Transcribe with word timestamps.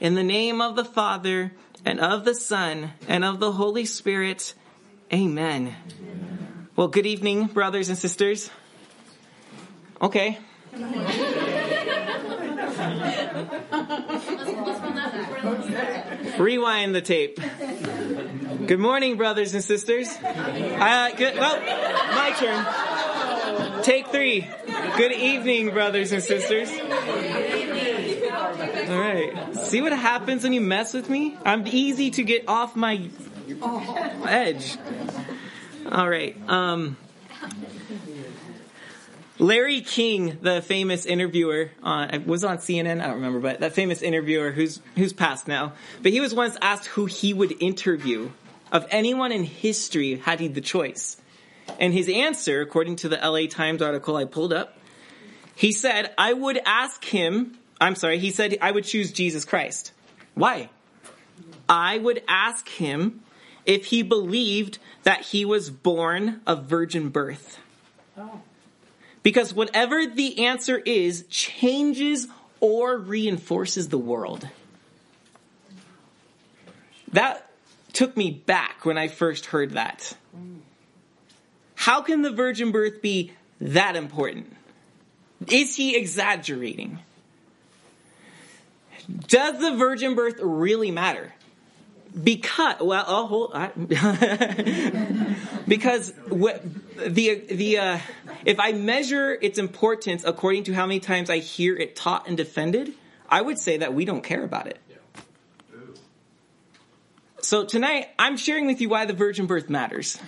In 0.00 0.14
the 0.14 0.22
name 0.22 0.62
of 0.62 0.76
the 0.76 0.84
Father, 0.84 1.52
and 1.84 2.00
of 2.00 2.24
the 2.24 2.34
Son, 2.34 2.92
and 3.06 3.22
of 3.22 3.38
the 3.38 3.52
Holy 3.52 3.84
Spirit. 3.84 4.54
Amen. 5.12 5.76
Well, 6.74 6.88
good 6.88 7.04
evening, 7.04 7.46
brothers 7.46 7.90
and 7.90 7.98
sisters. 7.98 8.50
Okay. 10.00 10.38
Rewind 16.38 16.94
the 16.94 17.02
tape. 17.02 17.38
Good 18.66 18.78
morning, 18.78 19.18
brothers 19.18 19.52
and 19.52 19.62
sisters. 19.62 20.08
Uh, 20.08 21.10
good, 21.14 21.34
well, 21.34 21.60
my 22.14 22.34
turn. 22.38 23.82
Take 23.82 24.08
three. 24.08 24.48
Good 24.96 25.12
evening, 25.12 25.70
brothers 25.70 26.12
and 26.12 26.22
sisters. 26.22 26.70
All 28.90 28.98
right. 28.98 29.54
See 29.54 29.82
what 29.82 29.92
happens 29.92 30.42
when 30.42 30.52
you 30.52 30.60
mess 30.60 30.94
with 30.94 31.08
me? 31.08 31.38
I'm 31.44 31.64
easy 31.64 32.10
to 32.10 32.24
get 32.24 32.48
off 32.48 32.74
my 32.74 33.08
edge. 34.26 34.76
All 35.92 36.08
right. 36.08 36.36
Um, 36.48 36.96
Larry 39.38 39.82
King, 39.82 40.38
the 40.42 40.60
famous 40.60 41.06
interviewer, 41.06 41.70
on, 41.84 42.26
was 42.26 42.42
on 42.42 42.58
CNN. 42.58 43.00
I 43.00 43.06
don't 43.06 43.14
remember, 43.14 43.38
but 43.38 43.60
that 43.60 43.74
famous 43.74 44.02
interviewer 44.02 44.50
who's 44.50 44.80
who's 44.96 45.12
passed 45.12 45.46
now. 45.46 45.74
But 46.02 46.10
he 46.10 46.18
was 46.18 46.34
once 46.34 46.56
asked 46.60 46.86
who 46.86 47.06
he 47.06 47.32
would 47.32 47.62
interview 47.62 48.30
of 48.72 48.88
anyone 48.90 49.30
in 49.30 49.44
history 49.44 50.16
had 50.16 50.40
he 50.40 50.48
the 50.48 50.60
choice. 50.60 51.16
And 51.78 51.94
his 51.94 52.08
answer, 52.08 52.60
according 52.60 52.96
to 52.96 53.08
the 53.08 53.18
LA 53.18 53.46
Times 53.46 53.82
article 53.82 54.16
I 54.16 54.24
pulled 54.24 54.52
up, 54.52 54.76
he 55.54 55.70
said, 55.70 56.12
"I 56.18 56.32
would 56.32 56.60
ask 56.66 57.04
him 57.04 57.56
I'm 57.80 57.94
sorry, 57.94 58.18
he 58.18 58.30
said 58.30 58.58
I 58.60 58.70
would 58.70 58.84
choose 58.84 59.12
Jesus 59.12 59.44
Christ. 59.44 59.92
Why? 60.34 60.68
I 61.68 61.98
would 61.98 62.22
ask 62.28 62.68
him 62.68 63.20
if 63.64 63.86
he 63.86 64.02
believed 64.02 64.78
that 65.04 65.22
he 65.22 65.44
was 65.44 65.70
born 65.70 66.40
of 66.46 66.64
virgin 66.64 67.08
birth. 67.08 67.58
Oh. 68.18 68.40
Because 69.22 69.54
whatever 69.54 70.06
the 70.06 70.46
answer 70.46 70.78
is 70.78 71.24
changes 71.30 72.26
or 72.60 72.96
reinforces 72.96 73.88
the 73.88 73.98
world. 73.98 74.48
That 77.12 77.50
took 77.92 78.16
me 78.16 78.30
back 78.30 78.84
when 78.84 78.98
I 78.98 79.08
first 79.08 79.46
heard 79.46 79.72
that. 79.72 80.16
How 81.74 82.02
can 82.02 82.22
the 82.22 82.30
virgin 82.30 82.72
birth 82.72 83.00
be 83.00 83.32
that 83.60 83.96
important? 83.96 84.54
Is 85.48 85.76
he 85.76 85.96
exaggerating? 85.96 86.98
Does 89.28 89.60
the 89.60 89.76
virgin 89.76 90.14
birth 90.14 90.38
really 90.40 90.90
matter? 90.90 91.32
Because 92.22 92.76
well, 92.80 93.04
oh, 93.06 93.26
hold, 93.26 93.52
I, 93.54 93.68
because 95.68 96.12
what, 96.28 96.62
the 96.96 97.34
the 97.48 97.78
uh, 97.78 97.98
if 98.44 98.58
I 98.58 98.72
measure 98.72 99.32
its 99.40 99.58
importance 99.58 100.24
according 100.24 100.64
to 100.64 100.72
how 100.72 100.86
many 100.86 100.98
times 100.98 101.30
I 101.30 101.38
hear 101.38 101.76
it 101.76 101.94
taught 101.94 102.26
and 102.26 102.36
defended, 102.36 102.92
I 103.28 103.40
would 103.40 103.58
say 103.58 103.76
that 103.78 103.94
we 103.94 104.04
don't 104.04 104.22
care 104.22 104.42
about 104.42 104.66
it. 104.66 104.78
So 107.42 107.64
tonight, 107.64 108.08
I'm 108.18 108.36
sharing 108.36 108.66
with 108.66 108.80
you 108.80 108.88
why 108.88 109.06
the 109.06 109.12
virgin 109.12 109.46
birth 109.46 109.70
matters, 109.70 110.18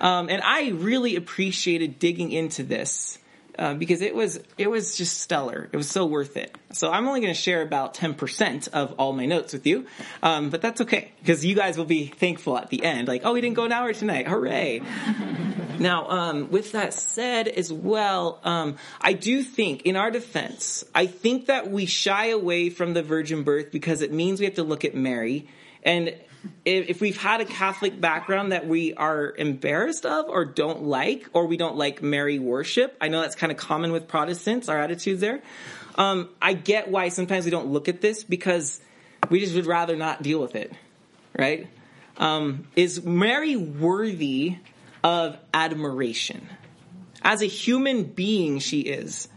um, 0.00 0.28
and 0.28 0.42
I 0.44 0.70
really 0.70 1.14
appreciated 1.14 2.00
digging 2.00 2.32
into 2.32 2.64
this 2.64 3.19
uh, 3.60 3.74
because 3.74 4.00
it 4.00 4.14
was 4.14 4.40
it 4.56 4.70
was 4.70 4.96
just 4.96 5.18
stellar. 5.18 5.68
It 5.70 5.76
was 5.76 5.88
so 5.88 6.06
worth 6.06 6.38
it. 6.38 6.56
So 6.72 6.90
I'm 6.90 7.06
only 7.06 7.20
going 7.20 7.34
to 7.34 7.38
share 7.38 7.60
about 7.60 7.94
10% 7.94 8.68
of 8.68 8.94
all 8.98 9.12
my 9.12 9.26
notes 9.26 9.52
with 9.52 9.66
you, 9.66 9.86
um, 10.22 10.48
but 10.48 10.62
that's 10.62 10.80
okay 10.80 11.12
because 11.20 11.44
you 11.44 11.54
guys 11.54 11.76
will 11.76 11.84
be 11.84 12.06
thankful 12.06 12.56
at 12.56 12.70
the 12.70 12.82
end. 12.82 13.06
Like, 13.06 13.22
oh, 13.24 13.34
we 13.34 13.42
didn't 13.42 13.56
go 13.56 13.64
an 13.64 13.72
hour 13.72 13.92
tonight. 13.92 14.26
Hooray! 14.26 14.80
now, 15.78 16.08
um, 16.08 16.50
with 16.50 16.72
that 16.72 16.94
said, 16.94 17.48
as 17.48 17.70
well, 17.70 18.40
um, 18.44 18.76
I 18.98 19.12
do 19.12 19.42
think, 19.42 19.82
in 19.82 19.94
our 19.94 20.10
defense, 20.10 20.82
I 20.94 21.04
think 21.04 21.46
that 21.46 21.70
we 21.70 21.84
shy 21.84 22.28
away 22.28 22.70
from 22.70 22.94
the 22.94 23.02
virgin 23.02 23.42
birth 23.42 23.70
because 23.70 24.00
it 24.00 24.10
means 24.10 24.40
we 24.40 24.46
have 24.46 24.54
to 24.54 24.62
look 24.62 24.86
at 24.86 24.94
Mary 24.94 25.48
and 25.82 26.14
if 26.64 27.00
we've 27.00 27.20
had 27.20 27.40
a 27.40 27.44
Catholic 27.44 28.00
background 28.00 28.52
that 28.52 28.66
we 28.66 28.94
are 28.94 29.34
embarrassed 29.36 30.06
of 30.06 30.28
or 30.28 30.44
don't 30.44 30.84
like, 30.84 31.28
or 31.32 31.46
we 31.46 31.56
don't 31.56 31.76
like 31.76 32.02
Mary 32.02 32.38
worship, 32.38 32.96
I 33.00 33.08
know 33.08 33.20
that's 33.20 33.34
kind 33.34 33.50
of 33.50 33.58
common 33.58 33.92
with 33.92 34.08
Protestants, 34.08 34.68
our 34.68 34.78
attitudes 34.78 35.20
there. 35.20 35.40
Um, 35.96 36.28
I 36.40 36.52
get 36.54 36.88
why 36.88 37.08
sometimes 37.08 37.44
we 37.44 37.50
don't 37.50 37.68
look 37.68 37.88
at 37.88 38.00
this 38.00 38.24
because 38.24 38.80
we 39.28 39.40
just 39.40 39.54
would 39.54 39.66
rather 39.66 39.96
not 39.96 40.22
deal 40.22 40.40
with 40.40 40.54
it, 40.54 40.72
right? 41.38 41.68
Um, 42.16 42.66
is 42.76 43.02
Mary 43.04 43.56
worthy 43.56 44.56
of 45.02 45.36
admiration? 45.52 46.48
As 47.22 47.42
a 47.42 47.46
human 47.46 48.04
being, 48.04 48.60
she 48.60 48.80
is 48.80 49.28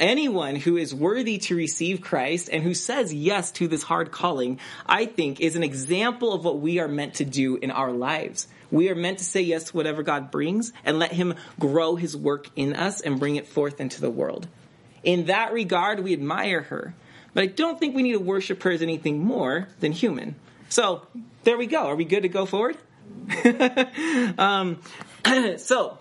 anyone 0.00 0.56
who 0.56 0.76
is 0.76 0.94
worthy 0.94 1.38
to 1.38 1.54
receive 1.54 2.00
Christ 2.00 2.48
and 2.50 2.64
who 2.64 2.74
says 2.74 3.14
yes 3.14 3.52
to 3.52 3.68
this 3.68 3.82
hard 3.82 4.10
calling, 4.10 4.58
I 4.86 5.06
think 5.06 5.40
is 5.40 5.54
an 5.54 5.62
example 5.62 6.32
of 6.32 6.44
what 6.44 6.58
we 6.58 6.80
are 6.80 6.88
meant 6.88 7.14
to 7.14 7.24
do 7.24 7.56
in 7.56 7.70
our 7.70 7.92
lives. 7.92 8.48
We 8.70 8.88
are 8.88 8.94
meant 8.94 9.18
to 9.18 9.24
say 9.24 9.42
yes 9.42 9.64
to 9.64 9.76
whatever 9.76 10.02
God 10.02 10.30
brings 10.30 10.72
and 10.84 10.98
let 10.98 11.12
Him 11.12 11.34
grow 11.58 11.96
His 11.96 12.16
work 12.16 12.48
in 12.56 12.74
us 12.74 13.00
and 13.00 13.20
bring 13.20 13.36
it 13.36 13.46
forth 13.46 13.80
into 13.80 14.00
the 14.00 14.10
world. 14.10 14.48
In 15.02 15.26
that 15.26 15.52
regard, 15.52 16.00
we 16.00 16.12
admire 16.12 16.62
her. 16.62 16.94
But 17.34 17.44
I 17.44 17.46
don't 17.46 17.78
think 17.78 17.94
we 17.94 18.02
need 18.02 18.12
to 18.12 18.20
worship 18.20 18.62
her 18.64 18.70
as 18.70 18.82
anything 18.82 19.22
more 19.22 19.68
than 19.80 19.92
human. 19.92 20.34
So, 20.68 21.06
there 21.44 21.56
we 21.56 21.66
go. 21.66 21.86
Are 21.86 21.96
we 21.96 22.04
good 22.04 22.22
to 22.22 22.28
go 22.28 22.46
forward? 22.46 22.76
um, 24.38 24.80
so, 25.58 25.98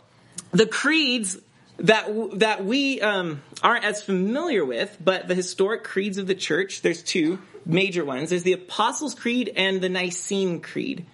the 0.52 0.66
creeds 0.66 1.38
that 1.78 2.40
that 2.40 2.66
we 2.66 3.02
um, 3.02 3.42
aren't 3.64 3.86
as 3.86 4.02
familiar 4.02 4.64
with, 4.64 4.98
but 5.04 5.28
the 5.28 5.36
historic 5.36 5.84
creeds 5.84 6.18
of 6.18 6.28
the 6.28 6.36
church. 6.36 6.82
There's 6.82 7.04
two 7.04 7.40
major 7.66 8.06
ones. 8.06 8.30
There's 8.30 8.44
the 8.44 8.54
Apostles' 8.54 9.16
Creed 9.16 9.52
and 9.56 9.82
the 9.82 9.90
Nicene 9.90 10.62
Creed. 10.62 11.06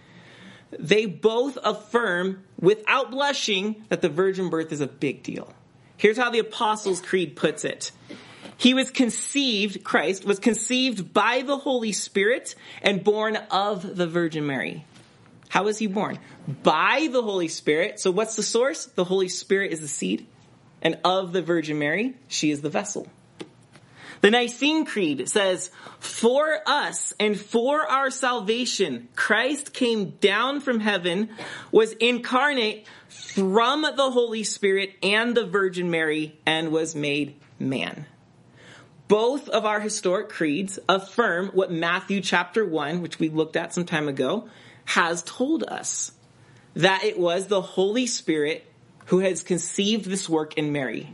They 0.77 1.05
both 1.05 1.57
affirm, 1.63 2.43
without 2.59 3.11
blushing, 3.11 3.85
that 3.89 4.01
the 4.01 4.09
virgin 4.09 4.49
birth 4.49 4.71
is 4.71 4.81
a 4.81 4.87
big 4.87 5.23
deal. 5.23 5.53
Here's 5.97 6.17
how 6.17 6.29
the 6.29 6.39
Apostles' 6.39 7.01
Creed 7.01 7.35
puts 7.35 7.63
it. 7.63 7.91
He 8.57 8.73
was 8.73 8.89
conceived, 8.89 9.83
Christ 9.83 10.25
was 10.25 10.39
conceived 10.39 11.13
by 11.13 11.41
the 11.41 11.57
Holy 11.57 11.91
Spirit 11.91 12.55
and 12.81 13.03
born 13.03 13.35
of 13.51 13.95
the 13.95 14.07
Virgin 14.07 14.45
Mary. 14.45 14.85
How 15.49 15.63
was 15.63 15.77
he 15.77 15.87
born? 15.87 16.19
By 16.63 17.09
the 17.11 17.21
Holy 17.21 17.47
Spirit. 17.47 17.99
So 17.99 18.11
what's 18.11 18.35
the 18.35 18.43
source? 18.43 18.85
The 18.85 19.03
Holy 19.03 19.29
Spirit 19.29 19.71
is 19.71 19.81
the 19.81 19.87
seed 19.87 20.27
and 20.85 20.99
of 21.03 21.33
the 21.33 21.41
Virgin 21.41 21.79
Mary, 21.79 22.13
she 22.27 22.51
is 22.51 22.61
the 22.61 22.69
vessel. 22.69 23.07
The 24.21 24.29
Nicene 24.29 24.85
Creed 24.85 25.27
says, 25.27 25.71
For 25.99 26.59
us 26.67 27.11
and 27.19 27.37
for 27.37 27.81
our 27.81 28.11
salvation, 28.11 29.09
Christ 29.15 29.73
came 29.73 30.11
down 30.11 30.61
from 30.61 30.79
heaven, 30.79 31.29
was 31.71 31.93
incarnate 31.93 32.85
from 33.09 33.81
the 33.81 34.11
Holy 34.11 34.43
Spirit 34.43 34.93
and 35.01 35.35
the 35.35 35.47
Virgin 35.47 35.89
Mary, 35.89 36.39
and 36.45 36.71
was 36.71 36.95
made 36.95 37.35
man. 37.57 38.05
Both 39.07 39.49
of 39.49 39.65
our 39.65 39.79
historic 39.79 40.29
creeds 40.29 40.77
affirm 40.87 41.47
what 41.47 41.71
Matthew 41.71 42.21
chapter 42.21 42.63
1, 42.63 43.01
which 43.01 43.17
we 43.17 43.29
looked 43.29 43.55
at 43.55 43.73
some 43.73 43.85
time 43.85 44.07
ago, 44.07 44.49
has 44.85 45.23
told 45.23 45.63
us. 45.63 46.11
That 46.75 47.03
it 47.05 47.17
was 47.17 47.47
the 47.47 47.61
Holy 47.61 48.05
Spirit 48.05 48.69
who 49.05 49.19
has 49.19 49.43
conceived 49.43 50.05
this 50.05 50.27
work 50.27 50.57
in 50.57 50.71
Mary. 50.71 51.09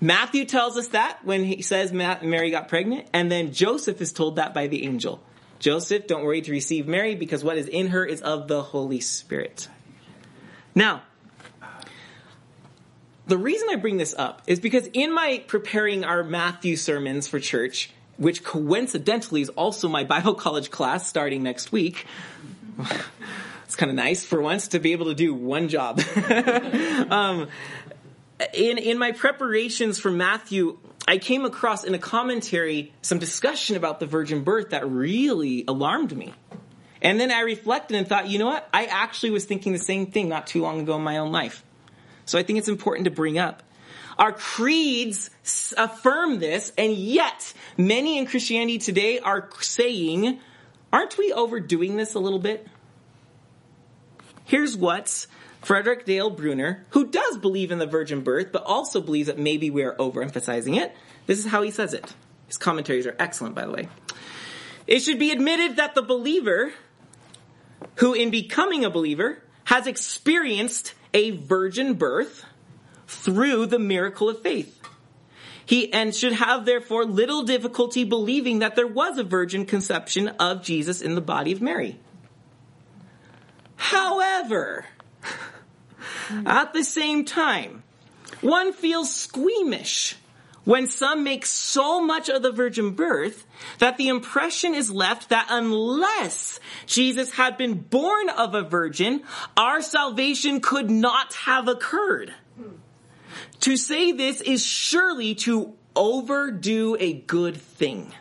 Matthew 0.00 0.44
tells 0.44 0.76
us 0.76 0.88
that 0.88 1.24
when 1.24 1.44
he 1.44 1.62
says 1.62 1.92
Mary 1.92 2.50
got 2.50 2.68
pregnant, 2.68 3.08
and 3.12 3.30
then 3.30 3.52
Joseph 3.52 4.00
is 4.00 4.12
told 4.12 4.36
that 4.36 4.54
by 4.54 4.68
the 4.68 4.84
angel. 4.84 5.20
Joseph, 5.58 6.06
don't 6.06 6.24
worry 6.24 6.40
to 6.40 6.52
receive 6.52 6.86
Mary 6.86 7.16
because 7.16 7.42
what 7.42 7.58
is 7.58 7.66
in 7.66 7.88
her 7.88 8.04
is 8.04 8.20
of 8.20 8.46
the 8.46 8.62
Holy 8.62 9.00
Spirit. 9.00 9.68
Now, 10.74 11.02
the 13.26 13.36
reason 13.36 13.68
I 13.70 13.76
bring 13.76 13.96
this 13.96 14.14
up 14.16 14.42
is 14.46 14.60
because 14.60 14.86
in 14.92 15.12
my 15.12 15.42
preparing 15.48 16.04
our 16.04 16.22
Matthew 16.22 16.76
sermons 16.76 17.26
for 17.26 17.40
church, 17.40 17.90
which 18.16 18.44
coincidentally 18.44 19.42
is 19.42 19.48
also 19.50 19.88
my 19.88 20.04
Bible 20.04 20.34
college 20.46 20.70
class 20.70 21.08
starting 21.08 21.42
next 21.42 21.72
week, 21.72 22.06
it's 23.68 23.76
kind 23.76 23.90
of 23.90 23.96
nice 23.96 24.24
for 24.24 24.40
once 24.40 24.68
to 24.68 24.78
be 24.78 24.92
able 24.92 25.06
to 25.06 25.14
do 25.14 25.34
one 25.34 25.68
job. 25.68 26.00
um, 27.10 27.48
in 28.54 28.78
in 28.78 28.96
my 28.96 29.12
preparations 29.12 29.98
for 29.98 30.10
Matthew, 30.10 30.78
I 31.06 31.18
came 31.18 31.44
across 31.44 31.84
in 31.84 31.92
a 31.92 31.98
commentary 31.98 32.94
some 33.02 33.18
discussion 33.18 33.76
about 33.76 34.00
the 34.00 34.06
virgin 34.06 34.42
birth 34.42 34.70
that 34.70 34.88
really 34.88 35.66
alarmed 35.68 36.16
me. 36.16 36.32
And 37.02 37.20
then 37.20 37.30
I 37.30 37.40
reflected 37.40 37.98
and 37.98 38.08
thought, 38.08 38.28
you 38.28 38.38
know 38.38 38.46
what? 38.46 38.66
I 38.72 38.86
actually 38.86 39.32
was 39.32 39.44
thinking 39.44 39.74
the 39.74 39.78
same 39.78 40.06
thing 40.06 40.30
not 40.30 40.46
too 40.46 40.62
long 40.62 40.80
ago 40.80 40.96
in 40.96 41.02
my 41.02 41.18
own 41.18 41.30
life. 41.30 41.62
So 42.24 42.38
I 42.38 42.44
think 42.44 42.58
it's 42.58 42.68
important 42.68 43.04
to 43.04 43.10
bring 43.10 43.38
up. 43.38 43.62
Our 44.18 44.32
creeds 44.32 45.28
affirm 45.76 46.38
this, 46.38 46.72
and 46.78 46.94
yet 46.94 47.52
many 47.76 48.16
in 48.16 48.24
Christianity 48.24 48.78
today 48.78 49.18
are 49.18 49.50
saying, 49.60 50.40
aren't 50.90 51.18
we 51.18 51.34
overdoing 51.34 51.98
this 51.98 52.14
a 52.14 52.18
little 52.18 52.38
bit? 52.38 52.66
Here's 54.48 54.74
what 54.78 55.26
Frederick 55.60 56.06
Dale 56.06 56.30
Bruner, 56.30 56.86
who 56.90 57.08
does 57.08 57.36
believe 57.36 57.70
in 57.70 57.78
the 57.78 57.86
virgin 57.86 58.22
birth, 58.22 58.50
but 58.50 58.62
also 58.64 59.02
believes 59.02 59.26
that 59.26 59.38
maybe 59.38 59.68
we 59.68 59.82
are 59.82 59.94
overemphasizing 59.96 60.80
it. 60.80 60.96
This 61.26 61.38
is 61.38 61.44
how 61.44 61.60
he 61.60 61.70
says 61.70 61.92
it. 61.92 62.14
His 62.46 62.56
commentaries 62.56 63.06
are 63.06 63.14
excellent, 63.18 63.54
by 63.54 63.66
the 63.66 63.72
way. 63.72 63.88
It 64.86 65.00
should 65.00 65.18
be 65.18 65.32
admitted 65.32 65.76
that 65.76 65.94
the 65.94 66.00
believer, 66.00 66.72
who 67.96 68.14
in 68.14 68.30
becoming 68.30 68.86
a 68.86 68.90
believer, 68.90 69.42
has 69.64 69.86
experienced 69.86 70.94
a 71.12 71.32
virgin 71.32 71.92
birth 71.92 72.42
through 73.06 73.66
the 73.66 73.78
miracle 73.78 74.30
of 74.30 74.40
faith. 74.40 74.80
He 75.66 75.92
and 75.92 76.14
should 76.14 76.32
have 76.32 76.64
therefore 76.64 77.04
little 77.04 77.42
difficulty 77.42 78.04
believing 78.04 78.60
that 78.60 78.76
there 78.76 78.86
was 78.86 79.18
a 79.18 79.24
virgin 79.24 79.66
conception 79.66 80.28
of 80.28 80.62
Jesus 80.62 81.02
in 81.02 81.16
the 81.16 81.20
body 81.20 81.52
of 81.52 81.60
Mary. 81.60 81.98
However, 83.78 84.84
at 86.44 86.74
the 86.74 86.84
same 86.84 87.24
time, 87.24 87.84
one 88.42 88.72
feels 88.72 89.14
squeamish 89.14 90.16
when 90.64 90.86
some 90.86 91.24
make 91.24 91.46
so 91.46 92.04
much 92.04 92.28
of 92.28 92.42
the 92.42 92.52
virgin 92.52 92.90
birth 92.90 93.46
that 93.78 93.96
the 93.96 94.08
impression 94.08 94.74
is 94.74 94.90
left 94.90 95.30
that 95.30 95.46
unless 95.48 96.60
Jesus 96.84 97.32
had 97.32 97.56
been 97.56 97.74
born 97.74 98.28
of 98.28 98.54
a 98.54 98.62
virgin, 98.62 99.22
our 99.56 99.80
salvation 99.80 100.60
could 100.60 100.90
not 100.90 101.32
have 101.34 101.68
occurred. 101.68 102.34
To 103.60 103.76
say 103.78 104.12
this 104.12 104.42
is 104.42 104.62
surely 104.62 105.34
to 105.36 105.72
overdo 105.96 106.96
a 107.00 107.14
good 107.14 107.56
thing. 107.56 108.12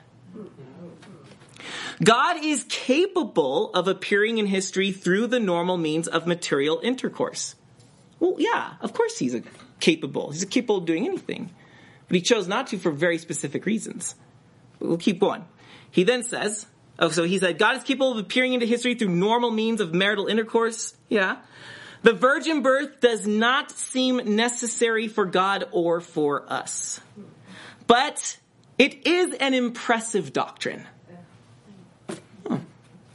God 2.03 2.43
is 2.43 2.63
capable 2.69 3.71
of 3.73 3.87
appearing 3.87 4.37
in 4.37 4.45
history 4.45 4.91
through 4.91 5.27
the 5.27 5.39
normal 5.39 5.77
means 5.77 6.07
of 6.07 6.27
material 6.27 6.79
intercourse. 6.83 7.55
Well, 8.19 8.35
yeah, 8.37 8.73
of 8.81 8.93
course 8.93 9.17
he's 9.17 9.35
capable. 9.79 10.31
He's 10.31 10.45
capable 10.45 10.77
of 10.77 10.85
doing 10.85 11.05
anything. 11.05 11.49
But 12.07 12.15
he 12.15 12.21
chose 12.21 12.47
not 12.47 12.67
to 12.67 12.77
for 12.77 12.91
very 12.91 13.17
specific 13.17 13.65
reasons. 13.65 14.15
We'll 14.79 14.97
keep 14.97 15.19
going. 15.19 15.45
He 15.89 16.03
then 16.03 16.23
says, 16.23 16.67
oh, 16.99 17.09
so 17.09 17.23
he 17.23 17.39
said, 17.39 17.57
God 17.57 17.77
is 17.77 17.83
capable 17.83 18.11
of 18.11 18.17
appearing 18.19 18.53
into 18.53 18.65
history 18.65 18.95
through 18.95 19.09
normal 19.09 19.51
means 19.51 19.81
of 19.81 19.93
marital 19.93 20.27
intercourse. 20.27 20.95
Yeah. 21.09 21.37
The 22.03 22.13
virgin 22.13 22.61
birth 22.61 22.99
does 22.99 23.25
not 23.25 23.71
seem 23.71 24.35
necessary 24.35 25.07
for 25.07 25.25
God 25.25 25.65
or 25.71 25.99
for 25.99 26.51
us. 26.51 27.01
But 27.87 28.37
it 28.77 29.07
is 29.07 29.33
an 29.33 29.53
impressive 29.55 30.31
doctrine. 30.31 30.85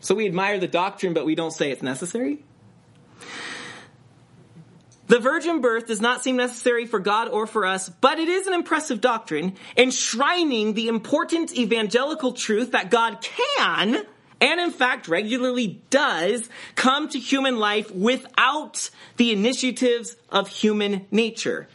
So 0.02 0.16
we 0.16 0.26
admire 0.26 0.58
the 0.58 0.68
doctrine, 0.68 1.14
but 1.14 1.24
we 1.24 1.36
don't 1.36 1.52
say 1.52 1.70
it's 1.70 1.82
necessary? 1.82 2.44
The 5.06 5.20
virgin 5.20 5.60
birth 5.60 5.86
does 5.86 6.00
not 6.00 6.24
seem 6.24 6.36
necessary 6.36 6.86
for 6.86 6.98
God 6.98 7.28
or 7.28 7.46
for 7.46 7.64
us, 7.64 7.88
but 7.88 8.18
it 8.18 8.28
is 8.28 8.48
an 8.48 8.52
impressive 8.52 9.00
doctrine, 9.00 9.54
enshrining 9.76 10.74
the 10.74 10.88
important 10.88 11.56
evangelical 11.56 12.32
truth 12.32 12.72
that 12.72 12.90
God 12.90 13.18
can, 13.20 14.04
and 14.40 14.60
in 14.60 14.70
fact 14.72 15.06
regularly 15.06 15.82
does, 15.90 16.48
come 16.74 17.08
to 17.10 17.18
human 17.20 17.58
life 17.58 17.90
without 17.92 18.90
the 19.18 19.32
initiatives 19.32 20.16
of 20.30 20.48
human 20.48 21.06
nature. 21.12 21.68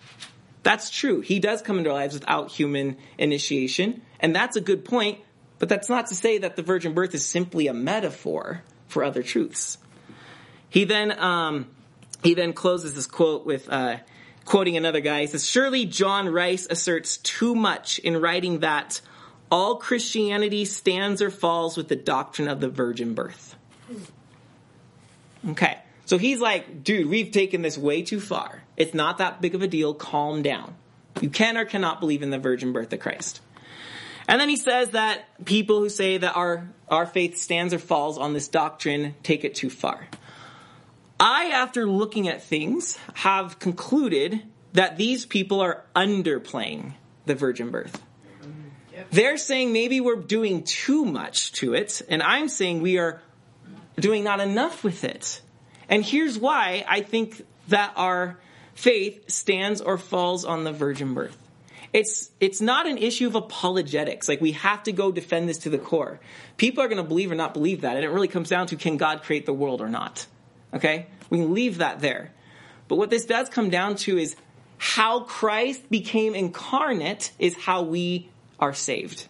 That's 0.64 0.90
true. 0.90 1.22
He 1.22 1.40
does 1.40 1.62
come 1.62 1.78
into 1.78 1.92
our 1.92 1.96
lives 1.96 2.16
without 2.16 2.52
human 2.52 2.98
initiation, 3.18 4.02
and 4.20 4.36
that's 4.36 4.58
a 4.58 4.62
good 4.62 4.84
point 4.84 5.20
but 5.60 5.70
that's 5.70 5.90
not 5.90 6.08
to 6.08 6.16
say 6.16 6.38
that 6.40 6.56
the 6.56 6.62
virgin 6.62 6.94
birth 6.94 7.16
is 7.16 7.26
simply 7.26 7.68
a 7.68 7.74
metaphor 7.74 8.62
for 8.88 9.04
other 9.04 9.24
truths. 9.24 9.78
He 10.70 10.84
then 10.84 11.18
um, 11.20 11.68
he 12.24 12.34
then 12.34 12.54
closes 12.54 12.94
this 12.94 13.08
quote 13.08 13.46
with 13.46 13.70
uh, 13.70 13.98
quoting 14.46 14.78
another 14.78 15.00
guy. 15.00 15.22
He 15.22 15.28
says, 15.28 15.48
"Surely 15.48 15.86
John 15.86 16.30
Rice 16.30 16.68
asserts 16.70 17.18
too 17.18 17.56
much 17.56 18.00
in 18.00 18.18
writing 18.18 18.60
that 18.60 19.02
all 19.50 19.78
Christianity 19.78 20.66
stands 20.66 21.22
or 21.22 21.30
falls 21.30 21.78
with 21.78 21.88
the 21.88 21.96
doctrine 21.96 22.48
of 22.48 22.60
the 22.60 22.70
virgin 22.70 23.14
birth." 23.14 23.56
Okay, 25.50 25.78
so 26.06 26.18
he's 26.18 26.42
like, 26.42 26.84
"Dude, 26.84 27.08
we've 27.08 27.32
taken 27.32 27.62
this 27.62 27.78
way 27.78 28.02
too 28.02 28.20
far. 28.20 28.64
It's 28.76 28.94
not 28.94 29.20
that 29.20 29.42
big 29.42 29.56
of 29.56 29.62
a 29.62 29.68
deal. 29.68 29.94
Calm 29.94 30.42
down. 30.42 30.76
You 31.22 31.30
can 31.30 31.58
or 31.58 31.66
cannot 31.66 32.00
believe 32.00 32.22
in 32.22 32.30
the 32.30 32.40
virgin 32.40 32.74
birth 32.74 32.92
of 32.94 33.00
Christ." 33.00 33.42
And 34.28 34.42
then 34.42 34.50
he 34.50 34.58
says 34.58 34.90
that 34.90 35.46
people 35.46 35.80
who 35.80 35.90
say 35.90 36.18
that 36.18 36.36
our, 36.36 36.70
our 36.90 37.06
faith 37.06 37.38
stands 37.38 37.74
or 37.74 37.80
falls 37.80 38.18
on 38.18 38.34
this 38.34 38.48
doctrine 38.48 39.16
take 39.24 39.46
it 39.46 39.56
too 39.56 39.70
far. 39.70 40.08
I, 41.20 41.46
after 41.46 41.88
looking 41.88 42.28
at 42.28 42.44
things, 42.44 42.98
have 43.14 43.58
concluded 43.58 44.44
that 44.74 44.98
these 44.98 45.26
people 45.26 45.62
are 45.62 45.84
underplaying 45.96 46.94
the 47.26 47.36
virgin 47.36 47.72
birth. 47.72 48.04
They're 49.12 49.38
saying 49.38 49.74
maybe 49.74 50.02
we're 50.02 50.16
doing 50.16 50.64
too 50.64 51.06
much 51.06 51.54
to 51.54 51.74
it, 51.74 52.02
and 52.10 52.22
I'm 52.22 52.50
saying 52.50 52.82
we 52.82 52.98
are 52.98 53.22
doing 54.00 54.24
not 54.24 54.40
enough 54.40 54.84
with 54.84 55.04
it. 55.04 55.42
And 55.88 56.04
here's 56.04 56.38
why 56.38 56.84
I 56.88 57.02
think 57.02 57.46
that 57.70 57.94
our 57.96 58.38
faith 58.74 59.30
stands 59.30 59.82
or 59.82 59.98
falls 59.98 60.46
on 60.46 60.64
the 60.64 60.72
virgin 60.72 61.14
birth 61.14 61.38
it's 61.98 62.30
it's 62.40 62.62
not 62.62 62.86
an 62.86 63.00
issue 63.00 63.26
of 63.26 63.34
apologetics. 63.34 64.30
Like 64.30 64.40
we 64.40 64.52
have 64.52 64.84
to 64.84 64.92
go 64.92 65.12
defend 65.12 65.50
this 65.50 65.58
to 65.60 65.70
the 65.72 65.80
core. 65.80 66.20
People 66.56 66.84
are 66.84 66.88
going 66.88 67.02
to 67.02 67.08
believe 67.08 67.32
or 67.32 67.36
not 67.36 67.56
believe 67.56 67.82
that, 67.82 67.96
and 67.96 68.06
it 68.06 68.10
really 68.10 68.28
comes 68.28 68.50
down 68.50 68.68
to 68.68 68.76
can 68.76 68.98
God 68.98 69.24
create 69.24 69.48
the 69.48 69.54
world 69.54 69.82
or 69.82 69.90
not. 69.90 70.28
Okay, 70.76 71.08
we 71.32 71.40
can 71.40 71.56
leave 71.56 71.80
that 71.80 72.00
there. 72.00 72.32
But 72.88 72.98
what 72.98 73.10
this 73.10 73.26
does 73.26 73.50
come 73.50 73.72
down 73.72 73.96
to 74.06 74.16
is 74.16 74.36
how 74.78 75.22
Christ 75.22 75.90
became 75.90 76.36
incarnate 76.36 77.32
is 77.40 77.56
how 77.56 77.82
we 77.82 78.30
are 78.60 78.76
saved. 78.76 79.28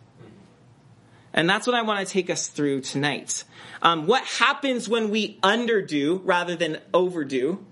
And 1.34 1.50
that's 1.50 1.68
what 1.68 1.75
I 1.75 1.84
want 1.84 2.06
to 2.06 2.12
take 2.12 2.30
us 2.30 2.48
through 2.48 2.81
tonight. 2.81 3.46
Um, 3.81 4.08
what 4.08 4.25
happens 4.25 4.90
when 4.90 5.10
we 5.10 5.38
underdo 5.38 6.19
rather 6.25 6.58
than 6.58 6.80
overdo 6.94 7.66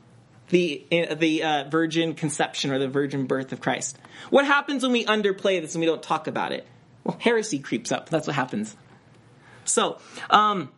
the 0.49 0.85
the 1.17 1.43
uh, 1.43 1.63
virgin 1.69 2.13
conception 2.13 2.71
or 2.71 2.79
the 2.79 2.87
virgin 2.87 3.25
birth 3.25 3.51
of 3.51 3.61
Christ. 3.61 3.97
What 4.29 4.45
happens 4.45 4.83
when 4.83 4.91
we 4.91 5.05
underplay 5.05 5.61
this 5.61 5.75
and 5.75 5.79
we 5.79 5.85
don't 5.85 6.03
talk 6.03 6.27
about 6.27 6.51
it? 6.51 6.65
Well, 7.03 7.17
heresy 7.19 7.59
creeps 7.59 7.91
up. 7.91 8.09
That's 8.09 8.27
what 8.27 8.35
happens. 8.35 8.75
So, 9.63 9.99
um, 10.29 10.69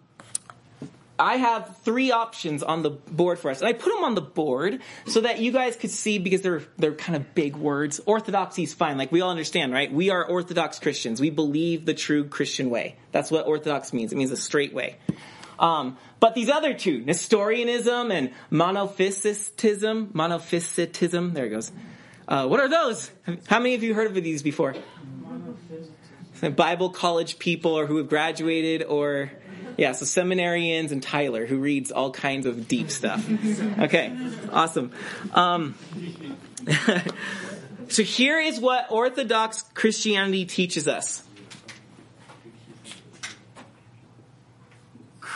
I 1.19 1.37
have 1.37 1.77
three 1.79 2.11
options 2.11 2.61
on 2.61 2.83
the 2.83 2.91
board 2.91 3.39
for 3.39 3.49
us, 3.49 3.59
and 3.59 3.67
I 3.67 3.73
put 3.73 3.93
them 3.93 4.03
on 4.03 4.13
the 4.13 4.21
board 4.21 4.81
so 5.07 5.21
that 5.21 5.39
you 5.39 5.51
guys 5.51 5.75
could 5.75 5.89
see 5.89 6.19
because 6.19 6.41
they're 6.41 6.61
they're 6.77 6.93
kind 6.93 7.15
of 7.15 7.33
big 7.33 7.55
words. 7.55 7.99
Orthodoxy 8.05 8.63
is 8.63 8.73
fine, 8.73 8.97
like 8.97 9.11
we 9.11 9.21
all 9.21 9.31
understand, 9.31 9.73
right? 9.73 9.91
We 9.91 10.11
are 10.11 10.23
Orthodox 10.23 10.79
Christians. 10.79 11.19
We 11.19 11.29
believe 11.29 11.85
the 11.85 11.93
true 11.93 12.25
Christian 12.25 12.69
way. 12.69 12.97
That's 13.11 13.31
what 13.31 13.47
Orthodox 13.47 13.93
means. 13.93 14.13
It 14.13 14.15
means 14.15 14.31
a 14.31 14.37
straight 14.37 14.73
way. 14.73 14.97
Um, 15.59 15.97
but 16.19 16.35
these 16.35 16.49
other 16.49 16.73
two, 16.73 17.01
Nestorianism 17.01 18.11
and 18.11 18.31
Monophysitism, 18.51 20.11
Monophysitism, 20.13 21.33
there 21.33 21.45
it 21.45 21.49
goes. 21.49 21.71
Uh, 22.27 22.47
what 22.47 22.59
are 22.59 22.67
those? 22.67 23.09
How 23.47 23.59
many 23.59 23.75
of 23.75 23.83
you 23.83 23.93
heard 23.93 24.07
of 24.07 24.13
these 24.23 24.43
before? 24.43 24.75
Bible 26.55 26.89
college 26.89 27.39
people 27.39 27.77
or 27.77 27.87
who 27.87 27.97
have 27.97 28.09
graduated 28.09 28.83
or 28.83 29.31
yeah, 29.77 29.91
so 29.91 30.05
seminarians 30.05 30.91
and 30.91 31.01
Tyler 31.01 31.45
who 31.45 31.57
reads 31.57 31.91
all 31.91 32.11
kinds 32.11 32.45
of 32.45 32.67
deep 32.67 32.91
stuff. 32.91 33.27
Okay, 33.79 34.15
awesome. 34.51 34.91
Um, 35.33 35.75
so 37.87 38.03
here 38.03 38.39
is 38.39 38.59
what 38.59 38.91
Orthodox 38.91 39.63
Christianity 39.73 40.45
teaches 40.45 40.87
us. 40.87 41.23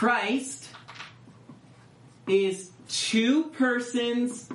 Christ 0.01 0.67
is 2.27 2.71
two 2.89 3.43
persons 3.51 4.49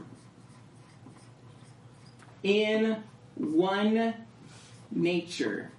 in 2.43 2.97
one 3.37 4.15
nature. 4.91 5.71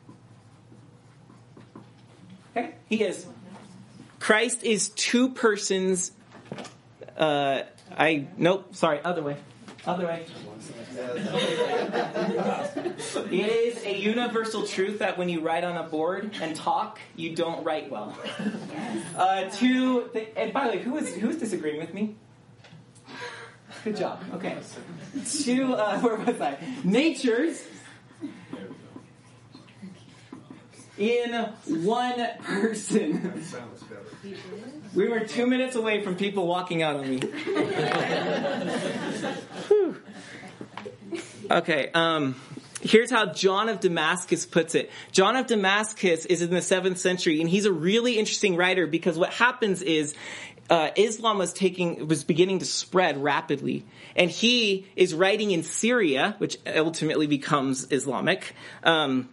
Okay? 2.55 2.75
He 2.87 3.03
is. 3.03 3.27
Christ 4.19 4.63
is 4.63 4.87
two 4.87 5.31
persons. 5.31 6.13
Uh, 7.17 7.63
I, 7.91 8.25
nope, 8.37 8.73
sorry, 8.73 9.01
other 9.03 9.21
way. 9.21 9.35
Other 9.85 10.05
way. 10.05 10.25
It 13.31 13.31
is 13.31 13.85
a 13.85 13.97
universal 13.97 14.65
truth 14.65 14.99
that 14.99 15.17
when 15.17 15.29
you 15.29 15.41
write 15.41 15.63
on 15.63 15.77
a 15.77 15.83
board 15.83 16.31
and 16.41 16.55
talk, 16.55 16.99
you 17.15 17.35
don't 17.35 17.63
write 17.63 17.89
well. 17.91 18.17
Uh, 19.15 19.49
two, 19.49 20.09
th- 20.13 20.29
and 20.35 20.53
by 20.53 20.65
the 20.65 20.77
way, 20.77 20.83
who 20.83 20.95
is 20.95 21.11
who's 21.15 21.37
disagreeing 21.37 21.79
with 21.79 21.91
me? 21.91 22.15
Good 23.83 23.97
job. 23.97 24.23
Okay. 24.33 24.55
Two, 25.43 25.73
uh, 25.73 25.99
where 26.01 26.15
was 26.17 26.39
I? 26.39 26.57
Natures 26.83 27.59
in 30.97 31.33
one 31.85 32.27
person. 32.43 33.43
We 34.93 35.07
were 35.07 35.21
two 35.21 35.47
minutes 35.47 35.75
away 35.75 36.03
from 36.03 36.15
people 36.15 36.45
walking 36.47 36.83
out 36.83 36.97
on 36.97 37.09
me. 37.09 37.19
okay, 41.49 41.89
um, 41.93 42.35
here's 42.81 43.11
how 43.11 43.27
John 43.27 43.69
of 43.69 43.79
Damascus 43.79 44.45
puts 44.45 44.75
it. 44.75 44.91
John 45.11 45.35
of 45.35 45.47
Damascus 45.47 46.25
is 46.25 46.41
in 46.41 46.51
the 46.51 46.61
seventh 46.61 46.97
century, 46.97 47.41
and 47.41 47.49
he's 47.49 47.65
a 47.65 47.71
really 47.71 48.17
interesting 48.17 48.55
writer 48.55 48.87
because 48.87 49.17
what 49.17 49.33
happens 49.33 49.81
is 49.81 50.15
uh, 50.69 50.89
Islam 50.95 51.37
was 51.37 51.53
taking 51.53 52.07
was 52.07 52.23
beginning 52.23 52.59
to 52.59 52.65
spread 52.65 53.21
rapidly, 53.21 53.85
and 54.15 54.29
he 54.29 54.87
is 54.95 55.13
writing 55.13 55.51
in 55.51 55.63
Syria, 55.63 56.35
which 56.39 56.57
ultimately 56.65 57.27
becomes 57.27 57.91
Islamic. 57.91 58.53
Um, 58.83 59.29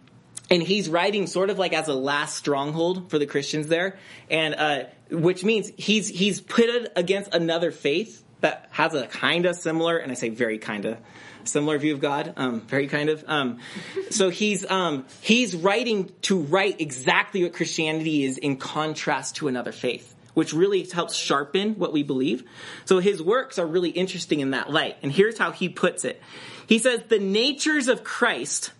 and 0.49 0.61
he's 0.61 0.89
writing 0.89 1.25
sort 1.25 1.49
of 1.49 1.57
like 1.57 1.73
as 1.73 1.87
a 1.87 1.95
last 1.95 2.37
stronghold 2.37 3.09
for 3.09 3.17
the 3.17 3.25
Christians 3.25 3.67
there, 3.67 3.97
and 4.29 4.55
uh, 4.55 4.83
which 5.09 5.43
means 5.43 5.71
he's 5.75 6.07
he's 6.07 6.39
pitted 6.39 6.91
against 6.95 7.33
another 7.33 7.71
faith 7.71 8.23
that 8.41 8.69
has 8.71 8.93
a 8.93 9.07
kind 9.07 9.45
of 9.45 9.55
similar, 9.55 9.97
and 9.97 10.11
I 10.11 10.15
say 10.15 10.29
very 10.29 10.59
kind 10.59 10.85
of 10.85 10.97
similar 11.45 11.77
view 11.77 11.93
of 11.93 11.99
God, 12.01 12.33
um, 12.37 12.61
very 12.61 12.87
kind 12.87 13.09
of. 13.09 13.23
Um, 13.27 13.59
so 14.09 14.29
he's 14.29 14.69
um, 14.69 15.05
he's 15.21 15.55
writing 15.55 16.11
to 16.23 16.39
write 16.39 16.81
exactly 16.81 17.43
what 17.43 17.53
Christianity 17.53 18.23
is 18.23 18.37
in 18.37 18.57
contrast 18.57 19.37
to 19.37 19.47
another 19.47 19.71
faith 19.71 20.15
which 20.35 20.53
really 20.53 20.83
helps 20.83 21.15
sharpen 21.15 21.75
what 21.75 21.93
we 21.93 22.03
believe. 22.03 22.43
So 22.83 22.99
his 22.99 23.21
works 23.21 23.57
are 23.57 23.65
really 23.65 23.89
interesting 23.89 24.41
in 24.41 24.51
that 24.51 24.69
light. 24.69 24.97
And 25.01 25.09
here's 25.09 25.37
how 25.37 25.51
he 25.51 25.69
puts 25.69 26.03
it. 26.03 26.21
He 26.67 26.77
says, 26.77 27.01
the 27.07 27.19
natures 27.19 27.87
of 27.87 28.03
Christ 28.03 28.71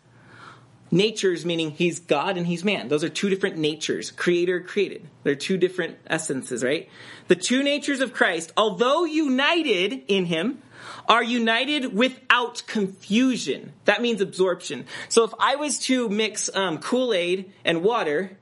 natures 0.92 1.46
meaning 1.46 1.72
he's 1.72 2.00
God 2.00 2.38
and 2.38 2.46
he's 2.46 2.64
man. 2.64 2.88
Those 2.88 3.04
are 3.04 3.10
two 3.10 3.30
different 3.30 3.58
natures, 3.58 4.12
creator, 4.12 4.62
created. 4.62 5.08
They're 5.24 5.36
two 5.36 5.58
different 5.58 5.98
essences, 6.06 6.64
right? 6.64 6.90
The 7.28 7.36
two 7.36 7.64
natures 7.64 8.02
of 8.02 8.14
Christ, 8.14 8.54
although 8.56 9.06
united 9.06 10.04
in 10.08 10.26
him, 10.26 10.62
are 11.08 11.24
united 11.24 11.94
without 11.94 12.64
confusion. 12.68 13.74
That 13.86 14.02
means 14.02 14.22
absorption. 14.22 14.86
So 15.10 15.24
if 15.24 15.34
I 15.40 15.56
was 15.56 15.80
to 15.82 16.10
mix 16.10 16.50
um, 16.56 16.80
Kool 16.80 17.14
Aid 17.14 17.52
and 17.64 17.84
water, 17.84 18.38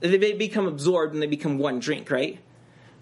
they 0.00 0.32
become 0.32 0.66
absorbed 0.66 1.14
and 1.14 1.22
they 1.22 1.26
become 1.26 1.58
one 1.58 1.80
drink, 1.80 2.10
right? 2.10 2.38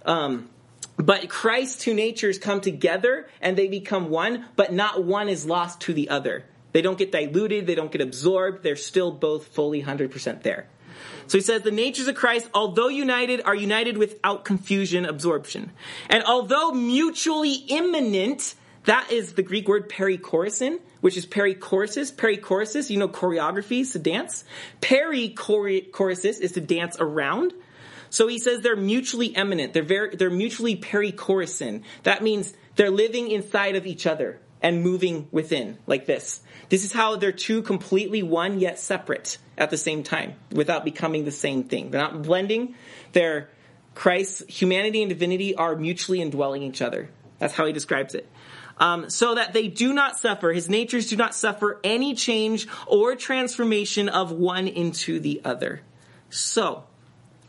Um, 0.05 0.49
but 0.97 1.29
Christ's 1.29 1.83
two 1.83 1.95
natures 1.95 2.39
come 2.39 2.61
together 2.61 3.29
and 3.41 3.57
they 3.57 3.69
become 3.69 4.11
one, 4.11 4.45
but 4.57 4.73
not 4.73 5.05
one 5.05 5.29
is 5.29 5.45
lost 5.45 5.81
to 5.83 5.95
the 5.95 6.09
other. 6.09 6.45
They 6.73 6.83
don't 6.83 6.99
get 6.99 7.13
diluted, 7.13 7.67
they 7.67 7.75
don't 7.75 7.93
get 7.93 8.01
absorbed, 8.01 8.63
they're 8.63 8.77
still 8.77 9.13
both 9.13 9.49
fully 9.49 9.83
100% 9.83 10.43
there. 10.43 10.69
So 11.27 11.39
he 11.39 11.43
says, 11.43 11.63
the 11.63 11.71
natures 11.71 12.09
of 12.09 12.15
Christ, 12.15 12.49
although 12.53 12.89
united, 12.89 13.41
are 13.45 13.55
united 13.55 13.97
without 13.97 14.45
confusion, 14.45 15.07
absorption. 15.07 15.73
And 16.09 16.23
although 16.25 16.73
mutually 16.73 17.55
immanent, 17.55 18.55
that 18.85 19.11
is 19.11 19.33
the 19.33 19.43
Greek 19.43 19.67
word 19.67 19.89
perichoresin, 19.89 20.79
which 21.01 21.17
is 21.17 21.27
perichoresis. 21.27 22.13
Perichoresis, 22.13 22.91
you 22.91 22.99
know, 22.99 23.09
choreography 23.09 23.81
is 23.81 23.93
to 23.93 23.99
dance. 23.99 24.45
Perichoresis 24.81 26.41
is 26.41 26.53
to 26.53 26.61
dance 26.61 26.97
around. 27.01 27.53
So 28.11 28.29
he 28.29 28.39
says 28.39 28.61
they're 28.61 28.77
mutually 28.77 29.35
eminent. 29.35 29.73
They're 29.73 29.83
very, 29.83 30.15
they're 30.17 30.31
mutually 30.31 30.77
perichoresin. 30.77 31.83
That 32.05 32.23
means 32.23 32.55
they're 32.77 32.91
living 32.91 33.31
inside 33.31 33.77
of 33.77 33.87
each 33.87 34.07
other 34.07 34.39
and 34.63 34.83
moving 34.83 35.29
within, 35.31 35.79
like 35.87 36.07
this. 36.07 36.41
This 36.69 36.85
is 36.85 36.93
how 36.93 37.17
they're 37.17 37.33
two 37.33 37.63
completely 37.63 38.23
one 38.23 38.61
yet 38.61 38.79
separate 38.79 39.39
at 39.59 39.71
the 39.71 39.77
same 39.77 40.03
time 40.03 40.35
without 40.53 40.85
becoming 40.85 41.25
the 41.25 41.31
same 41.31 41.65
thing. 41.65 41.91
They're 41.91 42.01
not 42.01 42.23
blending. 42.23 42.75
They're 43.13 43.51
Christ's 43.95 44.43
humanity 44.49 45.03
and 45.03 45.09
divinity 45.09 45.55
are 45.55 45.77
mutually 45.77 46.21
indwelling 46.21 46.63
each 46.63 46.83
other. 46.83 47.11
That's 47.39 47.55
how 47.55 47.67
he 47.67 47.73
describes 47.73 48.15
it. 48.15 48.29
Um, 48.79 49.09
so 49.09 49.37
that 49.37 49.53
they 49.53 49.69
do 49.69 49.93
not 49.93 50.19
suffer, 50.19 50.53
his 50.53 50.69
natures 50.69 51.09
do 51.09 51.17
not 51.17 51.35
suffer 51.35 51.81
any 51.85 52.15
change 52.15 52.67
or 52.87 53.15
transformation 53.15 54.09
of 54.09 54.33
one 54.33 54.67
into 54.67 55.21
the 55.21 55.43
other. 55.45 55.81
So, 56.31 56.85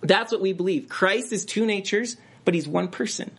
that's 0.01 0.31
what 0.31 0.41
we 0.41 0.53
believe. 0.53 0.87
Christ 0.87 1.33
is 1.33 1.45
two 1.45 1.65
natures, 1.65 2.17
but 2.43 2.53
he's 2.53 2.67
one 2.67 2.89
person. 2.89 3.31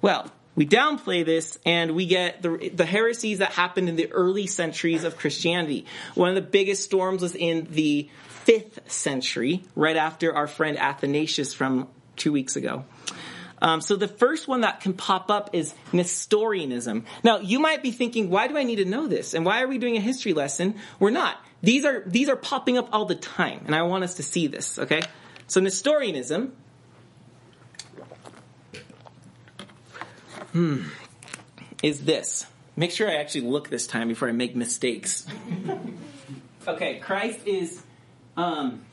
Well, 0.00 0.30
we 0.54 0.66
downplay 0.66 1.24
this 1.24 1.58
and 1.66 1.94
we 1.94 2.06
get 2.06 2.40
the, 2.40 2.70
the 2.72 2.86
heresies 2.86 3.38
that 3.38 3.52
happened 3.52 3.90
in 3.90 3.96
the 3.96 4.10
early 4.10 4.46
centuries 4.46 5.04
of 5.04 5.18
Christianity. 5.18 5.84
One 6.14 6.30
of 6.30 6.34
the 6.34 6.40
biggest 6.40 6.82
storms 6.82 7.22
was 7.22 7.34
in 7.34 7.68
the 7.70 8.08
fifth 8.28 8.90
century, 8.90 9.64
right 9.74 9.96
after 9.96 10.34
our 10.34 10.46
friend 10.46 10.78
Athanasius 10.78 11.52
from 11.52 11.88
two 12.16 12.32
weeks 12.32 12.56
ago. 12.56 12.84
Um, 13.60 13.80
so 13.80 13.96
the 13.96 14.08
first 14.08 14.48
one 14.48 14.62
that 14.62 14.80
can 14.80 14.92
pop 14.92 15.30
up 15.30 15.50
is 15.52 15.74
Nestorianism. 15.92 17.04
Now 17.24 17.38
you 17.38 17.58
might 17.58 17.82
be 17.82 17.90
thinking, 17.90 18.30
why 18.30 18.48
do 18.48 18.56
I 18.56 18.64
need 18.64 18.76
to 18.76 18.84
know 18.84 19.06
this? 19.06 19.34
And 19.34 19.44
why 19.44 19.62
are 19.62 19.68
we 19.68 19.78
doing 19.78 19.96
a 19.96 20.00
history 20.00 20.32
lesson? 20.32 20.76
We're 20.98 21.10
not. 21.10 21.38
These 21.62 21.84
are 21.84 22.02
these 22.06 22.28
are 22.28 22.36
popping 22.36 22.76
up 22.76 22.90
all 22.92 23.06
the 23.06 23.14
time, 23.14 23.62
and 23.66 23.74
I 23.74 23.82
want 23.82 24.04
us 24.04 24.14
to 24.14 24.22
see 24.22 24.46
this. 24.46 24.78
Okay, 24.78 25.02
so 25.46 25.60
Nestorianism 25.60 26.54
hmm, 30.52 30.82
is 31.82 32.04
this. 32.04 32.46
Make 32.76 32.90
sure 32.90 33.08
I 33.08 33.14
actually 33.14 33.48
look 33.48 33.70
this 33.70 33.86
time 33.86 34.08
before 34.08 34.28
I 34.28 34.32
make 34.32 34.54
mistakes. 34.54 35.26
okay, 36.68 36.98
Christ 36.98 37.40
is 37.46 37.82
um, 38.36 38.84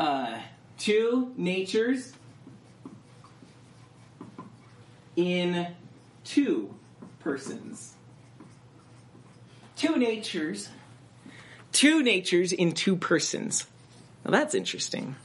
uh, 0.00 0.40
two 0.78 1.32
natures 1.36 2.12
in 5.18 5.66
two 6.22 6.72
persons. 7.18 7.94
Two 9.74 9.96
natures. 9.96 10.68
Two 11.72 12.04
natures 12.04 12.52
in 12.52 12.72
two 12.72 12.94
persons. 12.94 13.66
Now 14.24 14.30
that's 14.30 14.54
interesting. 14.54 15.16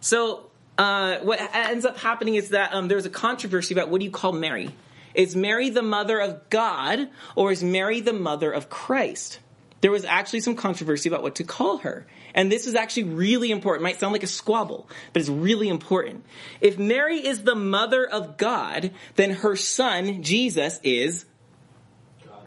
So 0.00 0.50
uh, 0.78 1.18
what 1.18 1.38
ends 1.54 1.84
up 1.84 1.98
happening 1.98 2.36
is 2.36 2.50
that 2.50 2.72
um, 2.72 2.88
there's 2.88 3.04
a 3.04 3.10
controversy 3.10 3.74
about 3.74 3.90
what 3.90 3.98
do 3.98 4.06
you 4.06 4.10
call 4.10 4.32
Mary? 4.32 4.70
Is 5.12 5.36
Mary 5.36 5.68
the 5.68 5.82
mother 5.82 6.18
of 6.18 6.48
God 6.48 7.10
or 7.36 7.52
is 7.52 7.62
Mary 7.62 8.00
the 8.00 8.14
mother 8.14 8.50
of 8.50 8.70
Christ? 8.70 9.40
There 9.80 9.90
was 9.90 10.04
actually 10.04 10.40
some 10.40 10.56
controversy 10.56 11.08
about 11.08 11.22
what 11.22 11.36
to 11.36 11.44
call 11.44 11.78
her. 11.78 12.06
And 12.34 12.52
this 12.52 12.66
is 12.66 12.74
actually 12.74 13.04
really 13.04 13.50
important. 13.50 13.82
It 13.82 13.84
might 13.84 14.00
sound 14.00 14.12
like 14.12 14.22
a 14.22 14.28
squabble, 14.28 14.88
but 15.12 15.20
it's 15.20 15.30
really 15.30 15.68
important. 15.68 16.24
If 16.60 16.78
Mary 16.78 17.26
is 17.26 17.42
the 17.42 17.54
mother 17.54 18.06
of 18.06 18.36
God, 18.36 18.90
then 19.16 19.30
her 19.30 19.56
son, 19.56 20.22
Jesus, 20.22 20.80
is 20.82 21.24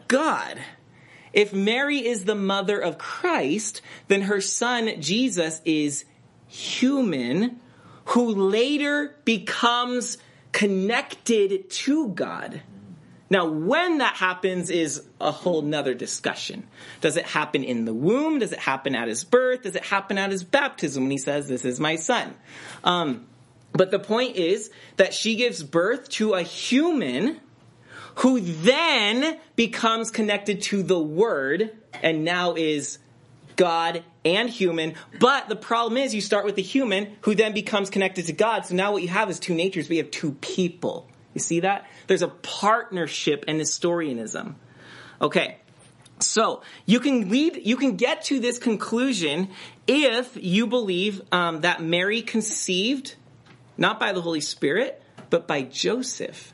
God. 0.08 0.60
If 1.34 1.54
Mary 1.54 2.06
is 2.06 2.26
the 2.26 2.36
mother 2.36 2.80
of 2.80 3.00
Christ, 3.00 3.82
then 4.08 4.22
her 4.24 4.40
son, 4.40 5.02
Jesus, 5.02 5.60
is 5.66 6.06
human 6.48 7.60
who 8.06 8.30
later 8.30 9.16
becomes 9.26 10.20
connected 10.52 11.70
to 11.72 12.10
God. 12.10 12.62
Now, 13.30 13.48
when 13.48 14.00
that 14.00 14.16
happens 14.16 14.70
is 14.70 15.04
a 15.20 15.32
whole 15.32 15.62
nother 15.62 15.94
discussion. 15.94 16.68
Does 17.02 17.18
it 17.18 17.26
happen 17.26 17.64
in 17.64 17.86
the 17.86 17.94
womb? 17.94 18.40
Does 18.40 18.52
it 18.52 18.60
happen 18.60 18.96
at 18.96 19.08
his 19.08 19.24
birth? 19.24 19.64
Does 19.64 19.76
it 19.76 19.86
happen 19.86 20.18
at 20.18 20.30
his 20.30 20.44
baptism 20.44 21.04
when 21.04 21.12
he 21.12 21.18
says, 21.18 21.48
This 21.48 21.66
is 21.66 21.80
my 21.80 21.96
son? 21.96 22.36
Um, 22.84 23.26
but 23.72 23.90
the 23.90 24.00
point 24.00 24.36
is 24.36 24.70
that 24.98 25.14
she 25.14 25.36
gives 25.36 25.64
birth 25.64 26.10
to 26.10 26.34
a 26.34 26.44
human 26.44 27.40
who 28.16 28.40
then 28.40 29.40
becomes 29.56 30.12
connected 30.12 30.62
to 30.64 30.84
the 30.84 31.00
Word 31.00 31.72
and 32.04 32.24
now 32.24 32.54
is 32.54 33.00
God 33.56 34.04
and 34.24 34.50
human. 34.50 34.96
But 35.20 35.50
the 35.50 35.56
problem 35.56 35.98
is 35.98 36.14
you 36.14 36.22
start 36.22 36.46
with 36.46 36.56
the 36.56 36.62
human 36.62 37.16
who 37.22 37.36
then 37.36 37.54
becomes 37.54 37.90
connected 37.90 38.28
to 38.28 38.34
God. 38.34 38.66
So 38.66 38.76
now 38.76 38.92
what 38.92 39.02
you 39.02 39.10
have 39.10 39.30
is 39.30 39.40
two 39.40 39.56
natures. 39.56 39.90
We 39.90 39.98
have 39.98 40.12
two 40.12 40.34
people. 40.34 41.10
You 41.34 41.42
see 41.42 41.62
that? 41.62 41.88
There's 42.08 42.22
a 42.22 42.28
partnership 42.28 43.46
in 43.48 43.58
Nestorianism. 43.58 44.56
Okay. 45.22 45.58
So 46.20 46.62
you 46.86 47.00
can 47.00 47.30
lead, 47.30 47.62
you 47.66 47.76
can 47.76 47.98
get 47.98 48.24
to 48.26 48.40
this 48.40 48.58
conclusion 48.58 49.50
if 49.88 50.38
you 50.40 50.68
believe 50.68 51.22
um, 51.32 51.62
that 51.62 51.82
Mary 51.82 52.22
conceived 52.22 53.16
not 53.78 54.00
by 54.00 54.14
the 54.14 54.22
Holy 54.22 54.42
Spirit, 54.42 55.02
but 55.30 55.48
by 55.48 55.64
Joseph. 55.64 56.53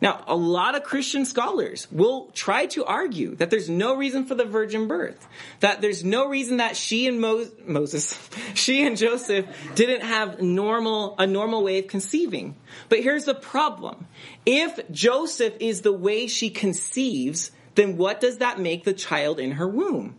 Now, 0.00 0.22
a 0.26 0.36
lot 0.36 0.74
of 0.74 0.82
Christian 0.82 1.24
scholars 1.24 1.88
will 1.90 2.26
try 2.34 2.66
to 2.66 2.84
argue 2.84 3.34
that 3.36 3.48
there's 3.48 3.70
no 3.70 3.96
reason 3.96 4.26
for 4.26 4.34
the 4.34 4.44
virgin 4.44 4.88
birth, 4.88 5.26
that 5.60 5.80
there's 5.80 6.04
no 6.04 6.28
reason 6.28 6.58
that 6.58 6.76
she 6.76 7.06
and 7.06 7.18
Mo- 7.18 7.48
Moses, 7.64 8.18
she 8.54 8.86
and 8.86 8.96
Joseph 8.96 9.46
didn't 9.74 10.02
have 10.02 10.42
normal 10.42 11.14
a 11.18 11.26
normal 11.26 11.62
way 11.62 11.78
of 11.78 11.86
conceiving. 11.86 12.56
But 12.90 13.02
here's 13.02 13.24
the 13.24 13.34
problem: 13.34 14.06
if 14.44 14.78
Joseph 14.90 15.54
is 15.60 15.80
the 15.80 15.92
way 15.92 16.26
she 16.26 16.50
conceives, 16.50 17.50
then 17.74 17.96
what 17.96 18.20
does 18.20 18.38
that 18.38 18.60
make 18.60 18.84
the 18.84 18.92
child 18.92 19.40
in 19.40 19.52
her 19.52 19.68
womb? 19.68 20.16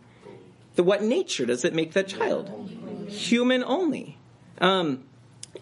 The 0.74 0.82
what 0.82 1.02
nature 1.02 1.46
does 1.46 1.64
it 1.64 1.74
make 1.74 1.92
that 1.92 2.08
child? 2.08 2.70
Human 3.08 3.62
only. 3.62 4.18
Um, 4.60 5.04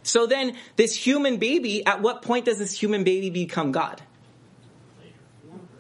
so 0.07 0.27
then, 0.27 0.57
this 0.77 0.95
human 0.95 1.39
baby, 1.39 1.85
at 1.85 2.01
what 2.01 2.23
point 2.23 2.45
does 2.45 2.59
this 2.59 2.73
human 2.73 3.03
baby 3.03 3.29
become 3.29 3.73
God? 3.73 4.01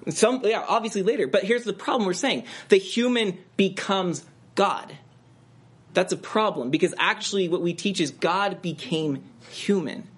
Some, 0.09 0.40
yeah, 0.45 0.64
obviously 0.66 1.04
later. 1.04 1.28
But 1.28 1.45
here's 1.45 1.62
the 1.62 1.73
problem 1.73 2.06
we're 2.06 2.12
saying 2.12 2.45
the 2.68 2.76
human 2.76 3.38
becomes 3.56 4.25
God. 4.56 4.97
That's 5.95 6.12
a 6.12 6.16
problem 6.16 6.71
because 6.71 6.92
actually, 6.99 7.49
what 7.49 7.62
we 7.62 7.73
teach 7.73 8.00
is 8.00 8.11
God 8.11 8.61
became 8.62 9.23
human. 9.49 10.09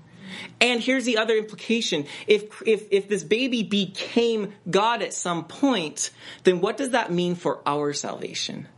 And 0.59 0.81
here's 0.81 1.05
the 1.05 1.19
other 1.19 1.37
implication. 1.37 2.07
If, 2.27 2.63
if, 2.67 2.89
if 2.91 3.09
this 3.09 3.23
baby 3.23 3.63
became 3.63 4.55
God 4.71 5.03
at 5.03 5.13
some 5.13 5.45
point, 5.45 6.11
then 6.45 6.63
what 6.63 6.79
does 6.79 6.91
that 6.91 7.13
mean 7.13 7.35
for 7.35 7.61
our 7.67 7.93
salvation? 7.93 8.69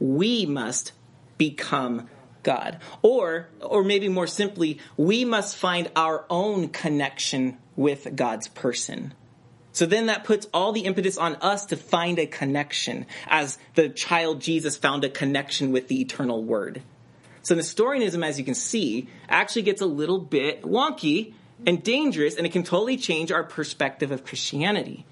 We 0.00 0.46
must 0.46 0.92
become 1.36 2.08
God. 2.42 2.78
Or, 3.02 3.48
or 3.60 3.84
maybe 3.84 4.08
more 4.08 4.26
simply, 4.26 4.78
we 4.96 5.24
must 5.24 5.56
find 5.56 5.90
our 5.96 6.24
own 6.28 6.68
connection 6.68 7.58
with 7.76 8.14
God's 8.14 8.48
person. 8.48 9.14
So 9.72 9.86
then 9.86 10.06
that 10.06 10.24
puts 10.24 10.46
all 10.52 10.72
the 10.72 10.82
impetus 10.82 11.16
on 11.16 11.36
us 11.36 11.66
to 11.66 11.76
find 11.76 12.18
a 12.18 12.26
connection 12.26 13.06
as 13.26 13.58
the 13.74 13.88
child 13.88 14.40
Jesus 14.40 14.76
found 14.76 15.04
a 15.04 15.08
connection 15.08 15.72
with 15.72 15.88
the 15.88 16.00
eternal 16.00 16.44
word. 16.44 16.82
So 17.42 17.54
Nestorianism, 17.54 18.22
as 18.22 18.38
you 18.38 18.44
can 18.44 18.54
see, 18.54 19.08
actually 19.28 19.62
gets 19.62 19.80
a 19.80 19.86
little 19.86 20.18
bit 20.18 20.62
wonky 20.62 21.32
and 21.66 21.82
dangerous 21.82 22.36
and 22.36 22.46
it 22.46 22.52
can 22.52 22.64
totally 22.64 22.96
change 22.96 23.32
our 23.32 23.42
perspective 23.42 24.10
of 24.10 24.24
Christianity. 24.24 25.06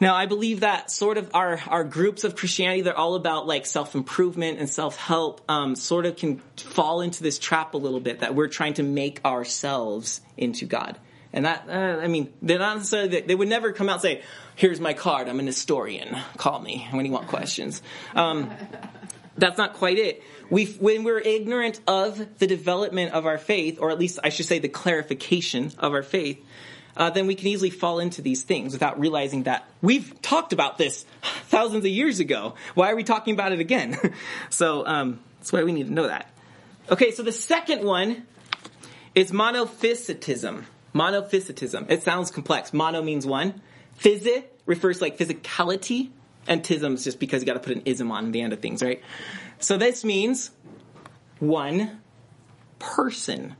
Now, 0.00 0.14
I 0.14 0.26
believe 0.26 0.60
that 0.60 0.90
sort 0.90 1.18
of 1.18 1.30
our, 1.34 1.60
our 1.66 1.82
groups 1.82 2.22
of 2.24 2.36
Christianity, 2.36 2.82
they're 2.82 2.96
all 2.96 3.14
about 3.14 3.46
like 3.46 3.66
self 3.66 3.94
improvement 3.94 4.58
and 4.58 4.68
self 4.68 4.96
help, 4.96 5.40
um, 5.48 5.74
sort 5.74 6.06
of 6.06 6.16
can 6.16 6.40
fall 6.56 7.00
into 7.00 7.22
this 7.22 7.38
trap 7.38 7.74
a 7.74 7.78
little 7.78 8.00
bit 8.00 8.20
that 8.20 8.34
we're 8.34 8.48
trying 8.48 8.74
to 8.74 8.82
make 8.82 9.24
ourselves 9.24 10.20
into 10.36 10.66
God. 10.66 10.98
And 11.32 11.44
that, 11.44 11.68
uh, 11.68 12.00
I 12.00 12.06
mean, 12.06 12.32
they're 12.40 12.58
not 12.58 12.78
necessarily, 12.78 13.20
they 13.20 13.34
would 13.34 13.48
never 13.48 13.72
come 13.72 13.88
out 13.88 13.94
and 13.94 14.02
say, 14.02 14.22
here's 14.56 14.80
my 14.80 14.94
card, 14.94 15.28
I'm 15.28 15.40
an 15.40 15.46
historian, 15.46 16.16
call 16.36 16.60
me 16.60 16.86
when 16.90 17.04
you 17.04 17.12
want 17.12 17.26
questions. 17.28 17.82
Um, 18.14 18.50
that's 19.36 19.58
not 19.58 19.74
quite 19.74 19.98
it. 19.98 20.22
We, 20.50 20.66
when 20.66 21.04
we're 21.04 21.18
ignorant 21.18 21.80
of 21.86 22.38
the 22.38 22.46
development 22.46 23.12
of 23.12 23.26
our 23.26 23.36
faith, 23.36 23.78
or 23.80 23.90
at 23.90 23.98
least 23.98 24.18
I 24.24 24.30
should 24.30 24.46
say 24.46 24.58
the 24.58 24.68
clarification 24.68 25.72
of 25.78 25.92
our 25.92 26.02
faith, 26.02 26.44
uh, 26.98 27.10
then 27.10 27.26
we 27.28 27.36
can 27.36 27.46
easily 27.46 27.70
fall 27.70 28.00
into 28.00 28.20
these 28.20 28.42
things 28.42 28.72
without 28.72 28.98
realizing 28.98 29.44
that 29.44 29.66
we've 29.80 30.20
talked 30.20 30.52
about 30.52 30.76
this 30.76 31.06
thousands 31.46 31.84
of 31.84 31.90
years 31.90 32.18
ago. 32.18 32.54
Why 32.74 32.90
are 32.90 32.96
we 32.96 33.04
talking 33.04 33.34
about 33.34 33.52
it 33.52 33.60
again? 33.60 33.96
so 34.50 34.84
um, 34.86 35.20
that's 35.38 35.52
why 35.52 35.62
we 35.62 35.72
need 35.72 35.86
to 35.86 35.92
know 35.92 36.08
that. 36.08 36.30
Okay, 36.90 37.12
so 37.12 37.22
the 37.22 37.32
second 37.32 37.84
one 37.84 38.26
is 39.14 39.30
monophysitism. 39.30 40.64
Monophysitism. 40.94 41.90
It 41.90 42.02
sounds 42.02 42.30
complex. 42.32 42.72
Mono 42.72 43.00
means 43.02 43.24
one. 43.24 43.62
Physi 44.00 44.44
refers 44.66 44.98
to 44.98 45.04
like 45.04 45.18
physicality, 45.18 46.10
and 46.46 46.62
tism 46.62 46.94
is 46.94 47.04
just 47.04 47.20
because 47.20 47.42
you 47.42 47.46
got 47.46 47.54
to 47.54 47.60
put 47.60 47.76
an 47.76 47.82
ism 47.84 48.10
on 48.10 48.32
the 48.32 48.40
end 48.40 48.52
of 48.52 48.60
things, 48.60 48.82
right? 48.82 49.02
So 49.60 49.76
this 49.76 50.04
means 50.04 50.50
one 51.38 52.00
person. 52.78 53.54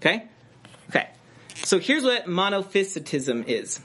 Okay? 0.00 0.28
So 1.64 1.78
here's 1.78 2.02
what 2.02 2.26
monophysitism 2.26 3.46
is. 3.46 3.80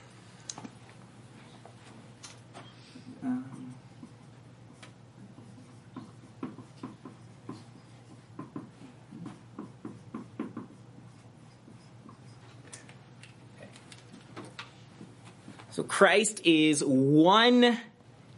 So 15.72 15.81
Christ 15.81 16.42
is 16.46 16.83
one 16.86 17.79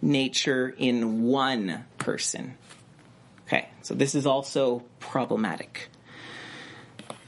nature 0.01 0.73
in 0.77 1.23
one 1.23 1.85
person. 1.97 2.57
Okay, 3.45 3.67
so 3.81 3.93
this 3.93 4.15
is 4.15 4.25
also 4.25 4.83
problematic 4.99 5.89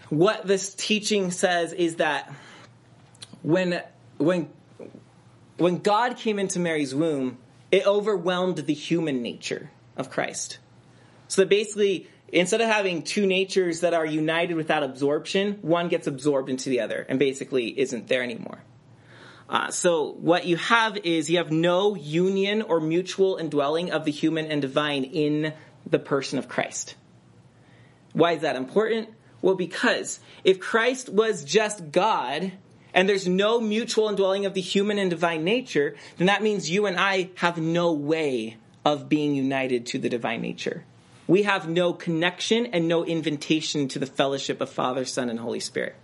what 0.09 0.45
this 0.47 0.73
teaching 0.73 1.31
says 1.31 1.73
is 1.73 1.97
that 1.97 2.33
when 3.41 3.81
when 4.17 4.49
when 5.57 5.79
God 5.79 6.17
came 6.17 6.39
into 6.39 6.59
Mary's 6.59 6.93
womb, 6.93 7.37
it 7.71 7.85
overwhelmed 7.85 8.57
the 8.57 8.73
human 8.73 9.21
nature 9.21 9.69
of 9.95 10.09
Christ. 10.09 10.59
So 11.27 11.41
that 11.41 11.49
basically, 11.49 12.07
instead 12.29 12.61
of 12.61 12.67
having 12.67 13.03
two 13.03 13.25
natures 13.25 13.81
that 13.81 13.93
are 13.93 14.05
united 14.05 14.55
without 14.55 14.83
absorption, 14.83 15.59
one 15.61 15.89
gets 15.89 16.07
absorbed 16.07 16.49
into 16.49 16.69
the 16.69 16.81
other 16.81 17.05
and 17.09 17.19
basically 17.19 17.77
isn't 17.79 18.07
there 18.07 18.23
anymore. 18.23 18.59
Uh, 19.49 19.71
so 19.71 20.11
what 20.11 20.45
you 20.45 20.57
have 20.57 20.97
is 20.97 21.29
you 21.29 21.37
have 21.37 21.51
no 21.51 21.95
union 21.95 22.61
or 22.61 22.79
mutual 22.79 23.37
indwelling 23.37 23.91
of 23.91 24.03
the 24.03 24.11
human 24.11 24.45
and 24.45 24.61
divine 24.61 25.03
in 25.05 25.53
the 25.85 25.99
person 25.99 26.37
of 26.37 26.49
Christ. 26.49 26.95
Why 28.13 28.33
is 28.33 28.41
that 28.41 28.55
important? 28.57 29.09
Well, 29.41 29.55
because 29.55 30.19
if 30.43 30.59
Christ 30.59 31.09
was 31.09 31.43
just 31.43 31.91
God, 31.91 32.51
and 32.93 33.07
there's 33.07 33.27
no 33.27 33.61
mutual 33.61 34.09
indwelling 34.09 34.45
of 34.45 34.53
the 34.53 34.61
human 34.61 34.97
and 34.97 35.09
divine 35.09 35.43
nature, 35.43 35.95
then 36.17 36.27
that 36.27 36.41
means 36.41 36.69
you 36.69 36.87
and 36.87 36.99
I 36.99 37.29
have 37.35 37.57
no 37.57 37.93
way 37.93 38.57
of 38.83 39.07
being 39.07 39.35
united 39.35 39.85
to 39.87 39.99
the 39.99 40.09
divine 40.09 40.41
nature. 40.41 40.83
We 41.27 41.43
have 41.43 41.67
no 41.67 41.93
connection 41.93 42.67
and 42.67 42.87
no 42.87 43.05
invitation 43.05 43.87
to 43.89 43.99
the 43.99 44.05
fellowship 44.05 44.61
of 44.61 44.69
Father, 44.69 45.05
Son, 45.05 45.29
and 45.29 45.39
Holy 45.39 45.59
Spirit. 45.59 45.95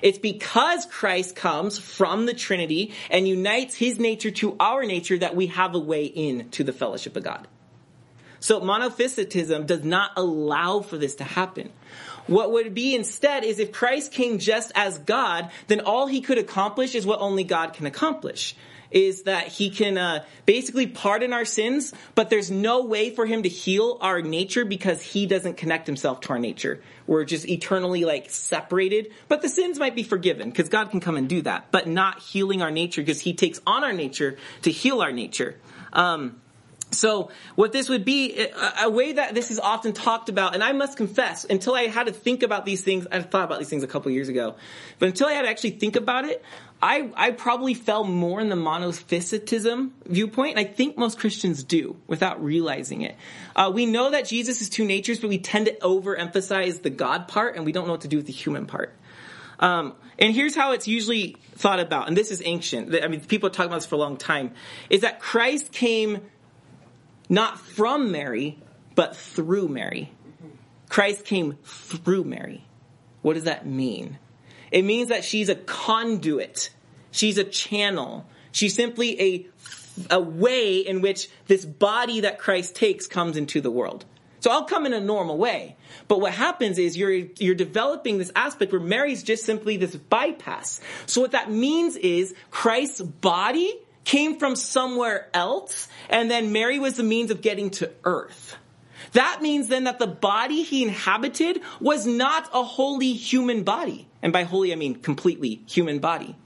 It's 0.00 0.18
because 0.18 0.86
Christ 0.86 1.34
comes 1.34 1.78
from 1.78 2.26
the 2.26 2.34
Trinity 2.34 2.94
and 3.10 3.26
unites 3.26 3.74
his 3.74 3.98
nature 3.98 4.30
to 4.32 4.56
our 4.60 4.84
nature 4.84 5.18
that 5.18 5.34
we 5.34 5.48
have 5.48 5.74
a 5.74 5.78
way 5.78 6.04
in 6.04 6.50
to 6.50 6.64
the 6.64 6.72
fellowship 6.72 7.16
of 7.16 7.24
God. 7.24 7.48
So 8.38 8.60
monophysitism 8.60 9.66
does 9.66 9.82
not 9.84 10.12
allow 10.16 10.80
for 10.80 10.98
this 10.98 11.16
to 11.16 11.24
happen. 11.24 11.70
What 12.26 12.52
would 12.52 12.74
be 12.74 12.94
instead 12.94 13.44
is 13.44 13.58
if 13.58 13.72
Christ 13.72 14.12
came 14.12 14.38
just 14.38 14.72
as 14.74 14.98
God, 14.98 15.50
then 15.66 15.80
all 15.80 16.06
he 16.06 16.20
could 16.20 16.38
accomplish 16.38 16.94
is 16.94 17.06
what 17.06 17.20
only 17.20 17.44
God 17.44 17.74
can 17.74 17.86
accomplish. 17.86 18.56
Is 18.90 19.24
that 19.24 19.48
he 19.48 19.70
can 19.70 19.98
uh, 19.98 20.24
basically 20.46 20.86
pardon 20.86 21.32
our 21.32 21.44
sins, 21.44 21.92
but 22.14 22.30
there's 22.30 22.50
no 22.50 22.84
way 22.84 23.10
for 23.10 23.26
him 23.26 23.42
to 23.42 23.48
heal 23.48 23.98
our 24.00 24.22
nature 24.22 24.64
because 24.64 25.02
he 25.02 25.26
doesn't 25.26 25.56
connect 25.56 25.88
himself 25.88 26.20
to 26.22 26.30
our 26.30 26.38
nature. 26.38 26.80
We're 27.08 27.24
just 27.24 27.48
eternally 27.48 28.04
like 28.04 28.30
separated, 28.30 29.10
but 29.26 29.42
the 29.42 29.48
sins 29.48 29.80
might 29.80 29.96
be 29.96 30.04
forgiven 30.04 30.48
because 30.48 30.68
God 30.68 30.92
can 30.92 31.00
come 31.00 31.16
and 31.16 31.28
do 31.28 31.42
that, 31.42 31.72
but 31.72 31.88
not 31.88 32.20
healing 32.20 32.62
our 32.62 32.70
nature 32.70 33.02
because 33.02 33.20
he 33.20 33.34
takes 33.34 33.60
on 33.66 33.82
our 33.82 33.92
nature 33.92 34.36
to 34.62 34.70
heal 34.70 35.02
our 35.02 35.12
nature. 35.12 35.56
Um, 35.92 36.40
so 36.90 37.30
what 37.56 37.72
this 37.72 37.88
would 37.88 38.04
be, 38.04 38.46
a 38.80 38.88
way 38.88 39.12
that 39.12 39.34
this 39.34 39.50
is 39.50 39.58
often 39.58 39.92
talked 39.92 40.28
about, 40.28 40.54
and 40.54 40.62
I 40.62 40.72
must 40.72 40.96
confess, 40.96 41.44
until 41.44 41.74
I 41.74 41.88
had 41.88 42.06
to 42.06 42.12
think 42.12 42.42
about 42.42 42.64
these 42.64 42.82
things, 42.82 43.06
I 43.10 43.20
thought 43.20 43.44
about 43.44 43.58
these 43.58 43.68
things 43.68 43.82
a 43.82 43.88
couple 43.88 44.10
years 44.12 44.28
ago, 44.28 44.54
but 44.98 45.08
until 45.08 45.26
I 45.26 45.32
had 45.32 45.42
to 45.42 45.48
actually 45.48 45.72
think 45.72 45.96
about 45.96 46.24
it, 46.24 46.42
I, 46.80 47.10
I 47.16 47.30
probably 47.30 47.74
fell 47.74 48.04
more 48.04 48.40
in 48.40 48.48
the 48.48 48.56
monophysitism 48.56 49.90
viewpoint, 50.06 50.58
and 50.58 50.60
I 50.60 50.70
think 50.70 50.98
most 50.98 51.18
Christians 51.18 51.64
do 51.64 51.96
without 52.06 52.44
realizing 52.44 53.02
it. 53.02 53.16
Uh, 53.56 53.72
we 53.74 53.86
know 53.86 54.10
that 54.10 54.26
Jesus 54.26 54.60
is 54.60 54.68
two 54.68 54.84
natures, 54.84 55.18
but 55.18 55.28
we 55.28 55.38
tend 55.38 55.66
to 55.66 55.72
overemphasize 55.76 56.82
the 56.82 56.90
God 56.90 57.26
part, 57.26 57.56
and 57.56 57.64
we 57.64 57.72
don't 57.72 57.86
know 57.86 57.92
what 57.92 58.02
to 58.02 58.08
do 58.08 58.18
with 58.18 58.26
the 58.26 58.32
human 58.32 58.66
part. 58.66 58.94
Um, 59.58 59.94
and 60.18 60.34
here's 60.34 60.54
how 60.54 60.72
it's 60.72 60.86
usually 60.86 61.36
thought 61.54 61.80
about, 61.80 62.08
and 62.08 62.16
this 62.16 62.30
is 62.30 62.42
ancient. 62.44 62.94
I 63.02 63.08
mean, 63.08 63.20
people 63.20 63.50
talked 63.50 63.66
about 63.66 63.76
this 63.76 63.86
for 63.86 63.94
a 63.94 63.98
long 63.98 64.16
time. 64.16 64.52
Is 64.90 65.00
that 65.00 65.20
Christ 65.20 65.72
came 65.72 66.20
not 67.34 67.58
from 67.58 68.12
Mary, 68.12 68.58
but 68.94 69.16
through 69.16 69.68
Mary. 69.68 70.12
Christ 70.88 71.24
came 71.24 71.58
through 71.64 72.24
Mary. 72.24 72.64
What 73.22 73.34
does 73.34 73.44
that 73.44 73.66
mean? 73.66 74.18
It 74.70 74.82
means 74.82 75.08
that 75.08 75.24
she's 75.24 75.48
a 75.48 75.54
conduit. 75.54 76.70
She's 77.10 77.36
a 77.38 77.44
channel. 77.44 78.26
She's 78.52 78.74
simply 78.74 79.20
a, 79.20 79.46
a 80.10 80.20
way 80.20 80.78
in 80.78 81.00
which 81.00 81.28
this 81.46 81.64
body 81.64 82.20
that 82.20 82.38
Christ 82.38 82.76
takes 82.76 83.06
comes 83.06 83.36
into 83.36 83.60
the 83.60 83.70
world. 83.70 84.04
So 84.40 84.50
I'll 84.50 84.66
come 84.66 84.84
in 84.84 84.92
a 84.92 85.00
normal 85.00 85.38
way. 85.38 85.76
But 86.06 86.20
what 86.20 86.32
happens 86.32 86.78
is 86.78 86.96
you're, 86.96 87.10
you're 87.38 87.54
developing 87.54 88.18
this 88.18 88.30
aspect 88.36 88.72
where 88.72 88.80
Mary's 88.80 89.22
just 89.22 89.44
simply 89.44 89.76
this 89.78 89.96
bypass. 89.96 90.80
So 91.06 91.22
what 91.22 91.32
that 91.32 91.50
means 91.50 91.96
is 91.96 92.34
Christ's 92.50 93.00
body 93.00 93.74
came 94.04 94.38
from 94.38 94.56
somewhere 94.56 95.28
else, 95.34 95.88
and 96.08 96.30
then 96.30 96.52
Mary 96.52 96.78
was 96.78 96.96
the 96.96 97.02
means 97.02 97.30
of 97.30 97.40
getting 97.40 97.70
to 97.70 97.90
earth. 98.04 98.56
That 99.12 99.42
means 99.42 99.68
then 99.68 99.84
that 99.84 99.98
the 99.98 100.06
body 100.06 100.62
he 100.62 100.82
inhabited 100.82 101.60
was 101.80 102.06
not 102.06 102.48
a 102.52 102.62
wholly 102.62 103.12
human 103.12 103.62
body. 103.62 104.08
And 104.22 104.32
by 104.32 104.44
holy, 104.44 104.72
I 104.72 104.76
mean 104.76 104.96
completely 104.96 105.62
human 105.66 105.98
body. 105.98 106.36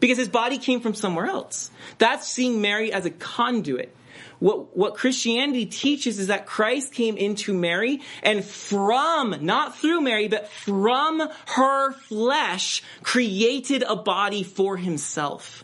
Because 0.00 0.18
his 0.18 0.28
body 0.28 0.58
came 0.58 0.80
from 0.80 0.94
somewhere 0.94 1.26
else. 1.26 1.70
That's 1.98 2.28
seeing 2.28 2.60
Mary 2.60 2.92
as 2.92 3.06
a 3.06 3.10
conduit. 3.10 3.94
What, 4.40 4.76
what 4.76 4.96
Christianity 4.96 5.66
teaches 5.66 6.18
is 6.18 6.26
that 6.26 6.46
Christ 6.46 6.92
came 6.92 7.16
into 7.16 7.54
Mary 7.54 8.00
and 8.24 8.44
from, 8.44 9.36
not 9.40 9.78
through 9.78 10.00
Mary, 10.00 10.26
but 10.26 10.48
from 10.48 11.22
her 11.46 11.92
flesh 11.92 12.82
created 13.02 13.84
a 13.84 13.94
body 13.94 14.42
for 14.42 14.76
himself 14.76 15.62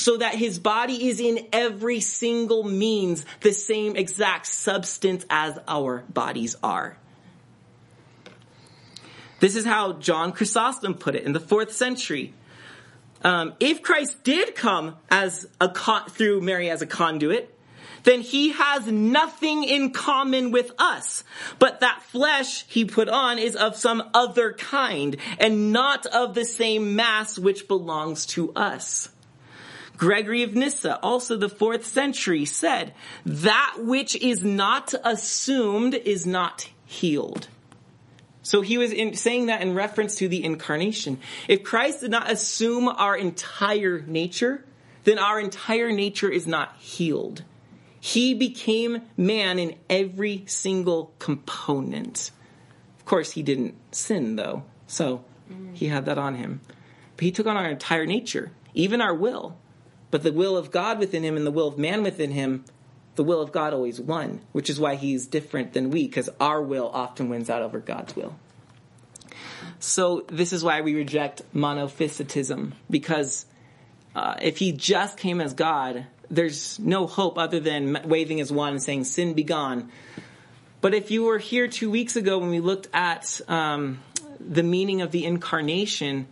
so 0.00 0.16
that 0.16 0.34
his 0.34 0.58
body 0.58 1.08
is 1.08 1.20
in 1.20 1.46
every 1.52 2.00
single 2.00 2.64
means 2.64 3.24
the 3.40 3.52
same 3.52 3.96
exact 3.96 4.46
substance 4.46 5.26
as 5.28 5.58
our 5.68 6.04
bodies 6.08 6.56
are. 6.62 6.96
This 9.40 9.56
is 9.56 9.64
how 9.64 9.94
John 9.94 10.32
Chrysostom 10.32 10.94
put 10.94 11.14
it 11.14 11.24
in 11.24 11.32
the 11.32 11.40
fourth 11.40 11.72
century. 11.72 12.34
Um, 13.22 13.54
if 13.60 13.82
Christ 13.82 14.22
did 14.24 14.54
come 14.54 14.96
as 15.10 15.46
a 15.60 15.68
con- 15.68 16.08
through 16.08 16.40
Mary 16.40 16.70
as 16.70 16.82
a 16.82 16.86
conduit, 16.86 17.54
then 18.04 18.22
he 18.22 18.50
has 18.50 18.86
nothing 18.86 19.64
in 19.64 19.92
common 19.92 20.50
with 20.50 20.72
us. 20.78 21.22
But 21.58 21.80
that 21.80 22.02
flesh 22.04 22.64
he 22.68 22.86
put 22.86 23.08
on 23.10 23.38
is 23.38 23.56
of 23.56 23.76
some 23.76 24.10
other 24.14 24.54
kind 24.54 25.16
and 25.38 25.72
not 25.72 26.06
of 26.06 26.34
the 26.34 26.46
same 26.46 26.96
mass 26.96 27.38
which 27.38 27.68
belongs 27.68 28.24
to 28.26 28.52
us. 28.54 29.10
Gregory 30.00 30.42
of 30.44 30.54
Nyssa, 30.54 30.98
also 31.02 31.36
the 31.36 31.50
fourth 31.50 31.84
century, 31.84 32.46
said, 32.46 32.94
that 33.26 33.76
which 33.80 34.16
is 34.16 34.42
not 34.42 34.94
assumed 35.04 35.92
is 35.94 36.26
not 36.26 36.70
healed. 36.86 37.48
So 38.40 38.62
he 38.62 38.78
was 38.78 38.92
in, 38.92 39.12
saying 39.12 39.46
that 39.46 39.60
in 39.60 39.74
reference 39.74 40.14
to 40.16 40.26
the 40.26 40.42
incarnation. 40.42 41.18
If 41.48 41.64
Christ 41.64 42.00
did 42.00 42.10
not 42.10 42.30
assume 42.30 42.88
our 42.88 43.14
entire 43.14 44.00
nature, 44.00 44.64
then 45.04 45.18
our 45.18 45.38
entire 45.38 45.92
nature 45.92 46.30
is 46.30 46.46
not 46.46 46.74
healed. 46.78 47.44
He 48.00 48.32
became 48.32 49.02
man 49.18 49.58
in 49.58 49.76
every 49.90 50.44
single 50.46 51.12
component. 51.18 52.30
Of 52.98 53.04
course, 53.04 53.32
he 53.32 53.42
didn't 53.42 53.74
sin 53.94 54.36
though, 54.36 54.64
so 54.86 55.26
he 55.74 55.88
had 55.88 56.06
that 56.06 56.16
on 56.16 56.36
him. 56.36 56.62
But 57.16 57.24
he 57.24 57.32
took 57.32 57.46
on 57.46 57.58
our 57.58 57.68
entire 57.68 58.06
nature, 58.06 58.50
even 58.72 59.02
our 59.02 59.14
will. 59.14 59.58
But 60.10 60.22
the 60.22 60.32
will 60.32 60.56
of 60.56 60.70
God 60.70 60.98
within 60.98 61.22
him 61.22 61.36
and 61.36 61.46
the 61.46 61.50
will 61.50 61.68
of 61.68 61.78
man 61.78 62.02
within 62.02 62.30
him, 62.30 62.64
the 63.16 63.24
will 63.24 63.40
of 63.40 63.52
God 63.52 63.72
always 63.72 64.00
won, 64.00 64.40
which 64.52 64.70
is 64.70 64.80
why 64.80 64.94
he's 64.94 65.26
different 65.26 65.72
than 65.72 65.90
we, 65.90 66.06
because 66.06 66.28
our 66.40 66.62
will 66.62 66.88
often 66.92 67.28
wins 67.28 67.50
out 67.50 67.62
over 67.62 67.78
God's 67.78 68.16
will. 68.16 68.36
So 69.78 70.24
this 70.28 70.52
is 70.52 70.62
why 70.62 70.80
we 70.80 70.94
reject 70.94 71.42
monophysitism, 71.54 72.72
because 72.88 73.46
uh, 74.14 74.34
if 74.42 74.58
he 74.58 74.72
just 74.72 75.16
came 75.16 75.40
as 75.40 75.54
God, 75.54 76.06
there's 76.30 76.78
no 76.78 77.06
hope 77.06 77.38
other 77.38 77.60
than 77.60 78.00
waving 78.04 78.38
his 78.38 78.52
wand 78.52 78.74
and 78.74 78.82
saying, 78.82 79.04
Sin 79.04 79.34
be 79.34 79.44
gone. 79.44 79.90
But 80.80 80.94
if 80.94 81.10
you 81.10 81.24
were 81.24 81.38
here 81.38 81.68
two 81.68 81.90
weeks 81.90 82.16
ago 82.16 82.38
when 82.38 82.50
we 82.50 82.60
looked 82.60 82.88
at 82.94 83.40
um, 83.48 84.00
the 84.38 84.62
meaning 84.62 85.02
of 85.02 85.10
the 85.10 85.24
incarnation, 85.24 86.26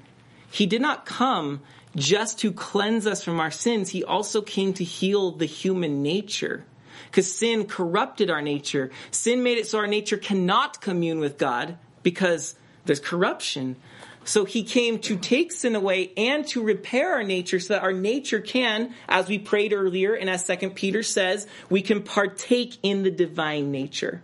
he 0.50 0.66
did 0.66 0.80
not 0.80 1.04
come 1.04 1.60
just 1.96 2.38
to 2.40 2.52
cleanse 2.52 3.06
us 3.06 3.22
from 3.22 3.40
our 3.40 3.50
sins, 3.50 3.90
he 3.90 4.04
also 4.04 4.42
came 4.42 4.72
to 4.74 4.84
heal 4.84 5.32
the 5.32 5.46
human 5.46 6.02
nature. 6.02 6.64
Because 7.06 7.32
sin 7.32 7.66
corrupted 7.66 8.30
our 8.30 8.42
nature. 8.42 8.90
Sin 9.10 9.42
made 9.42 9.58
it 9.58 9.66
so 9.66 9.78
our 9.78 9.86
nature 9.86 10.18
cannot 10.18 10.80
commune 10.80 11.20
with 11.20 11.38
God 11.38 11.78
because 12.02 12.54
there's 12.84 13.00
corruption. 13.00 13.76
So 14.24 14.44
he 14.44 14.62
came 14.62 14.98
to 15.00 15.16
take 15.16 15.52
sin 15.52 15.74
away 15.74 16.12
and 16.16 16.46
to 16.48 16.62
repair 16.62 17.14
our 17.14 17.24
nature 17.24 17.60
so 17.60 17.74
that 17.74 17.82
our 17.82 17.94
nature 17.94 18.40
can, 18.40 18.94
as 19.08 19.26
we 19.26 19.38
prayed 19.38 19.72
earlier 19.72 20.12
and 20.12 20.28
as 20.28 20.44
second 20.44 20.72
Peter 20.74 21.02
says, 21.02 21.46
we 21.70 21.80
can 21.80 22.02
partake 22.02 22.76
in 22.82 23.04
the 23.04 23.10
divine 23.10 23.70
nature. 23.70 24.20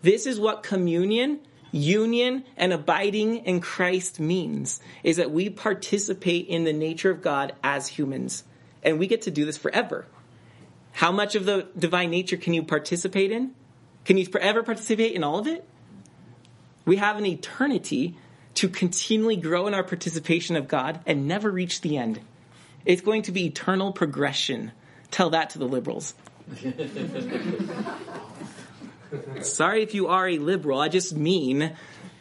This 0.00 0.26
is 0.26 0.40
what 0.40 0.62
communion 0.62 1.40
union 1.72 2.44
and 2.56 2.72
abiding 2.72 3.38
in 3.38 3.60
Christ 3.60 4.20
means 4.20 4.80
is 5.02 5.16
that 5.16 5.30
we 5.30 5.50
participate 5.50 6.48
in 6.48 6.64
the 6.64 6.72
nature 6.72 7.10
of 7.10 7.22
God 7.22 7.54
as 7.62 7.88
humans. 7.88 8.44
And 8.82 8.98
we 8.98 9.06
get 9.06 9.22
to 9.22 9.30
do 9.30 9.44
this 9.44 9.58
forever. 9.58 10.06
How 10.92 11.12
much 11.12 11.34
of 11.34 11.44
the 11.44 11.68
divine 11.78 12.10
nature 12.10 12.36
can 12.36 12.54
you 12.54 12.62
participate 12.62 13.30
in? 13.30 13.54
Can 14.04 14.16
you 14.16 14.26
forever 14.26 14.62
participate 14.62 15.14
in 15.14 15.22
all 15.22 15.38
of 15.38 15.46
it? 15.46 15.66
We 16.84 16.96
have 16.96 17.16
an 17.16 17.26
eternity 17.26 18.16
to 18.54 18.68
continually 18.68 19.36
grow 19.36 19.66
in 19.66 19.74
our 19.74 19.84
participation 19.84 20.56
of 20.56 20.66
God 20.66 21.00
and 21.06 21.28
never 21.28 21.50
reach 21.50 21.82
the 21.82 21.96
end. 21.96 22.20
It's 22.84 23.02
going 23.02 23.22
to 23.22 23.32
be 23.32 23.46
eternal 23.46 23.92
progression. 23.92 24.72
Tell 25.10 25.30
that 25.30 25.50
to 25.50 25.58
the 25.58 25.68
liberals. 25.68 26.14
Sorry 29.42 29.82
if 29.82 29.94
you 29.94 30.08
are 30.08 30.28
a 30.28 30.38
liberal. 30.38 30.80
I 30.80 30.88
just 30.88 31.16
mean 31.16 31.72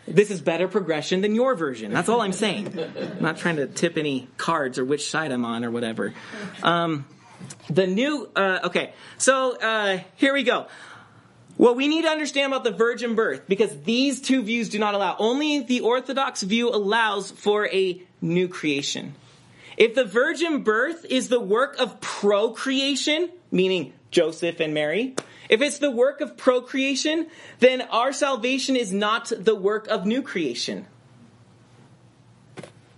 this 0.07 0.31
is 0.31 0.41
better 0.41 0.67
progression 0.67 1.21
than 1.21 1.35
your 1.35 1.55
version. 1.55 1.93
That's 1.93 2.09
all 2.09 2.21
I'm 2.21 2.33
saying. 2.33 2.77
I'm 2.77 3.21
not 3.21 3.37
trying 3.37 3.57
to 3.57 3.67
tip 3.67 3.97
any 3.97 4.27
cards 4.37 4.79
or 4.79 4.85
which 4.85 5.09
side 5.09 5.31
I'm 5.31 5.45
on 5.45 5.63
or 5.63 5.71
whatever. 5.71 6.13
Um, 6.63 7.05
the 7.69 7.87
new, 7.87 8.29
uh, 8.35 8.59
okay, 8.65 8.93
so 9.17 9.55
uh, 9.57 9.99
here 10.15 10.33
we 10.33 10.43
go. 10.43 10.67
What 11.57 11.75
we 11.75 11.87
need 11.87 12.03
to 12.03 12.07
understand 12.09 12.51
about 12.51 12.63
the 12.63 12.71
virgin 12.71 13.15
birth, 13.15 13.43
because 13.47 13.81
these 13.81 14.21
two 14.21 14.41
views 14.43 14.69
do 14.69 14.79
not 14.79 14.93
allow. 14.93 15.15
Only 15.19 15.61
the 15.61 15.81
Orthodox 15.81 16.41
view 16.41 16.69
allows 16.69 17.31
for 17.31 17.67
a 17.67 18.01
new 18.21 18.47
creation. 18.47 19.13
If 19.77 19.93
the 19.93 20.05
virgin 20.05 20.63
birth 20.63 21.05
is 21.09 21.27
the 21.27 21.39
work 21.39 21.77
of 21.77 22.01
procreation, 22.01 23.29
meaning 23.51 23.93
Joseph 24.09 24.59
and 24.59 24.73
Mary, 24.73 25.15
if 25.49 25.61
it's 25.61 25.79
the 25.79 25.91
work 25.91 26.21
of 26.21 26.37
procreation, 26.37 27.27
then 27.59 27.81
our 27.81 28.13
salvation 28.13 28.75
is 28.75 28.93
not 28.93 29.31
the 29.35 29.55
work 29.55 29.87
of 29.87 30.05
new 30.05 30.21
creation. 30.21 30.85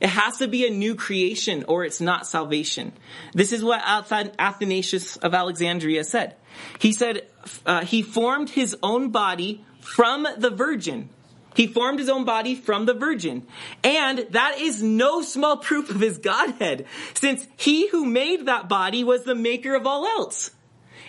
It 0.02 0.10
has 0.10 0.38
to 0.38 0.48
be 0.48 0.68
a 0.68 0.72
new 0.72 0.96
creation 0.96 1.64
or 1.68 1.86
it's 1.86 2.02
not 2.02 2.28
salvation. 2.28 2.92
This 3.34 3.54
is 3.54 3.64
what 3.64 3.82
Athanasius 3.86 5.16
of 5.18 5.34
Alexandria 5.34 6.04
said. 6.04 6.36
He 6.80 6.92
said 6.92 7.28
uh, 7.66 7.86
he 7.86 8.02
formed 8.02 8.50
his 8.50 8.76
own 8.82 9.12
body 9.12 9.64
from 9.80 10.28
the 10.38 10.50
virgin. 10.50 11.10
He 11.56 11.68
formed 11.68 12.00
his 12.00 12.10
own 12.10 12.26
body 12.26 12.56
from 12.56 12.86
the 12.86 12.94
virgin. 12.94 13.46
And 13.84 14.26
that 14.32 14.58
is 14.58 14.82
no 14.82 15.22
small 15.22 15.58
proof 15.58 15.90
of 15.90 16.00
his 16.00 16.18
Godhead, 16.18 16.86
since 17.14 17.46
he 17.58 17.88
who 17.90 18.06
made 18.06 18.48
that 18.48 18.70
body 18.70 19.04
was 19.04 19.24
the 19.24 19.36
maker 19.36 19.76
of 19.76 19.86
all 19.86 20.06
else. 20.06 20.52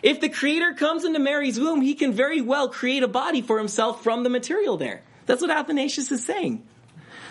If 0.02 0.20
the 0.20 0.28
creator 0.28 0.74
comes 0.74 1.04
into 1.04 1.18
Mary's 1.18 1.58
womb, 1.58 1.80
he 1.80 1.94
can 1.94 2.12
very 2.12 2.40
well 2.40 2.68
create 2.68 3.02
a 3.02 3.08
body 3.08 3.40
for 3.40 3.58
himself 3.58 4.02
from 4.02 4.24
the 4.24 4.30
material 4.30 4.76
there. 4.76 5.02
That's 5.26 5.40
what 5.40 5.50
Athanasius 5.50 6.10
is 6.10 6.24
saying. 6.24 6.66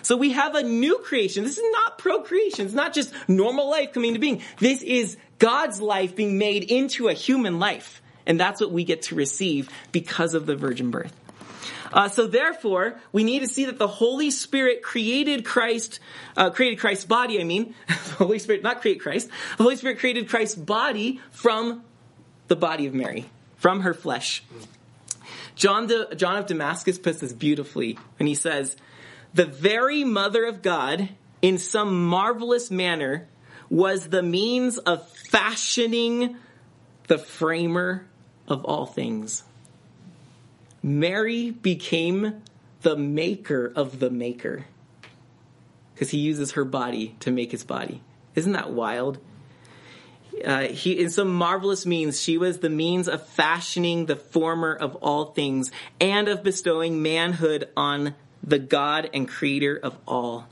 So 0.03 0.17
we 0.17 0.31
have 0.31 0.55
a 0.55 0.63
new 0.63 0.99
creation. 0.99 1.43
This 1.43 1.57
is 1.57 1.71
not 1.71 1.97
procreation. 1.97 2.65
It's 2.65 2.73
not 2.73 2.93
just 2.93 3.13
normal 3.27 3.69
life 3.69 3.93
coming 3.93 4.13
to 4.13 4.19
being. 4.19 4.41
This 4.57 4.81
is 4.81 5.17
God's 5.37 5.81
life 5.81 6.15
being 6.15 6.37
made 6.37 6.63
into 6.63 7.07
a 7.07 7.13
human 7.13 7.59
life. 7.59 8.01
And 8.25 8.39
that's 8.39 8.61
what 8.61 8.71
we 8.71 8.83
get 8.83 9.03
to 9.03 9.15
receive 9.15 9.69
because 9.91 10.33
of 10.33 10.45
the 10.45 10.55
virgin 10.55 10.91
birth. 10.91 11.13
Uh, 11.93 12.07
so 12.07 12.25
therefore, 12.25 12.99
we 13.11 13.23
need 13.23 13.39
to 13.39 13.47
see 13.47 13.65
that 13.65 13.77
the 13.77 13.87
Holy 13.87 14.31
Spirit 14.31 14.81
created 14.81 15.43
Christ, 15.43 15.99
uh, 16.37 16.49
created 16.49 16.79
Christ's 16.79 17.05
body. 17.05 17.41
I 17.41 17.43
mean, 17.43 17.75
the 17.87 17.93
Holy 17.93 18.39
Spirit 18.39 18.63
not 18.63 18.81
create 18.81 19.01
Christ. 19.01 19.29
The 19.57 19.63
Holy 19.63 19.75
Spirit 19.75 19.99
created 19.99 20.29
Christ's 20.29 20.55
body 20.55 21.19
from 21.31 21.83
the 22.51 22.55
body 22.57 22.85
of 22.85 22.93
Mary, 22.93 23.29
from 23.55 23.79
her 23.79 23.93
flesh. 23.93 24.43
John, 25.55 25.89
John 26.17 26.35
of 26.35 26.47
Damascus 26.47 26.99
puts 26.99 27.21
this 27.21 27.31
beautifully 27.31 27.97
when 28.19 28.27
he 28.27 28.35
says, 28.35 28.75
The 29.33 29.45
very 29.45 30.03
mother 30.03 30.43
of 30.43 30.61
God, 30.61 31.07
in 31.41 31.57
some 31.57 32.07
marvelous 32.07 32.69
manner, 32.69 33.25
was 33.69 34.09
the 34.09 34.21
means 34.21 34.77
of 34.79 35.07
fashioning 35.29 36.35
the 37.07 37.17
framer 37.17 38.05
of 38.49 38.65
all 38.65 38.85
things. 38.85 39.43
Mary 40.83 41.51
became 41.51 42.41
the 42.81 42.97
maker 42.97 43.71
of 43.73 43.99
the 43.99 44.09
maker 44.09 44.65
because 45.93 46.09
he 46.09 46.17
uses 46.17 46.51
her 46.51 46.65
body 46.65 47.15
to 47.21 47.31
make 47.31 47.51
his 47.51 47.63
body. 47.63 48.01
Isn't 48.35 48.51
that 48.51 48.71
wild? 48.71 49.19
Uh, 50.43 50.63
he, 50.63 50.99
in 50.99 51.09
some 51.09 51.33
marvelous 51.33 51.85
means, 51.85 52.21
she 52.21 52.37
was 52.37 52.59
the 52.59 52.69
means 52.69 53.07
of 53.07 53.25
fashioning 53.27 54.05
the 54.05 54.15
former 54.15 54.73
of 54.73 54.95
all 54.97 55.25
things 55.25 55.71
and 55.99 56.27
of 56.27 56.41
bestowing 56.41 57.01
manhood 57.01 57.69
on 57.75 58.15
the 58.43 58.59
God 58.59 59.09
and 59.13 59.27
creator 59.27 59.77
of 59.77 59.97
all, 60.07 60.47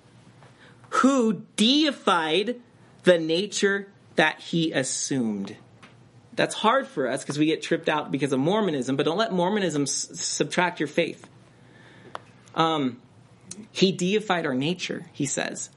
who 0.90 1.46
deified 1.56 2.60
the 3.04 3.18
nature 3.18 3.88
that 4.16 4.40
he 4.40 4.72
assumed. 4.72 5.56
That's 6.34 6.56
hard 6.56 6.88
for 6.88 7.08
us 7.08 7.24
because 7.24 7.40
we 7.40 7.48
get 7.48 7.62
tripped 7.62 7.90
out 7.90 8.12
because 8.12 8.32
of 8.32 8.40
Mormonism, 8.40 8.96
but 8.96 9.06
don't 9.06 9.18
let 9.18 9.34
Mormonism 9.34 9.84
s- 9.84 10.10
subtract 10.14 10.80
your 10.80 10.88
faith. 10.88 11.28
Um, 12.56 13.02
he 13.72 13.92
deified 13.92 14.46
our 14.46 14.54
nature, 14.54 15.06
he 15.14 15.26
says. 15.26 15.70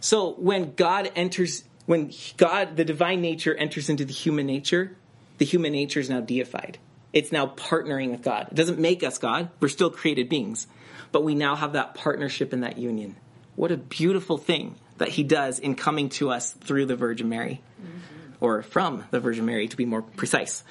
So 0.00 0.32
when 0.32 0.74
God 0.74 1.10
enters, 1.14 1.64
when 1.86 2.12
God, 2.36 2.76
the 2.76 2.84
divine 2.84 3.20
nature 3.20 3.54
enters 3.54 3.88
into 3.88 4.04
the 4.04 4.12
human 4.12 4.46
nature, 4.46 4.96
the 5.38 5.44
human 5.44 5.72
nature 5.72 6.00
is 6.00 6.08
now 6.08 6.20
deified. 6.20 6.78
It's 7.12 7.32
now 7.32 7.46
partnering 7.46 8.10
with 8.10 8.22
God. 8.22 8.48
It 8.50 8.54
doesn't 8.54 8.78
make 8.78 9.02
us 9.02 9.18
God. 9.18 9.50
We're 9.60 9.68
still 9.68 9.90
created 9.90 10.28
beings. 10.28 10.66
But 11.10 11.24
we 11.24 11.34
now 11.34 11.56
have 11.56 11.74
that 11.74 11.94
partnership 11.94 12.52
and 12.52 12.62
that 12.62 12.78
union. 12.78 13.16
What 13.54 13.70
a 13.70 13.76
beautiful 13.76 14.38
thing 14.38 14.76
that 14.98 15.08
he 15.08 15.22
does 15.22 15.58
in 15.58 15.74
coming 15.74 16.08
to 16.10 16.30
us 16.30 16.52
through 16.52 16.86
the 16.86 16.96
Virgin 16.96 17.28
Mary. 17.28 17.60
Mm-hmm. 17.80 18.44
Or 18.44 18.62
from 18.62 19.04
the 19.10 19.20
Virgin 19.20 19.44
Mary, 19.44 19.68
to 19.68 19.76
be 19.76 19.84
more 19.84 20.02
precise. 20.02 20.64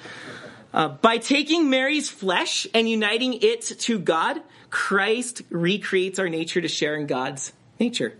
Uh, 0.74 0.88
by 0.88 1.18
taking 1.18 1.70
Mary's 1.70 2.08
flesh 2.08 2.66
and 2.74 2.88
uniting 2.88 3.34
it 3.34 3.62
to 3.62 3.98
God, 3.98 4.40
Christ 4.70 5.42
recreates 5.50 6.18
our 6.18 6.28
nature 6.28 6.60
to 6.60 6.68
share 6.68 6.96
in 6.96 7.06
God's 7.06 7.52
nature. 7.78 8.14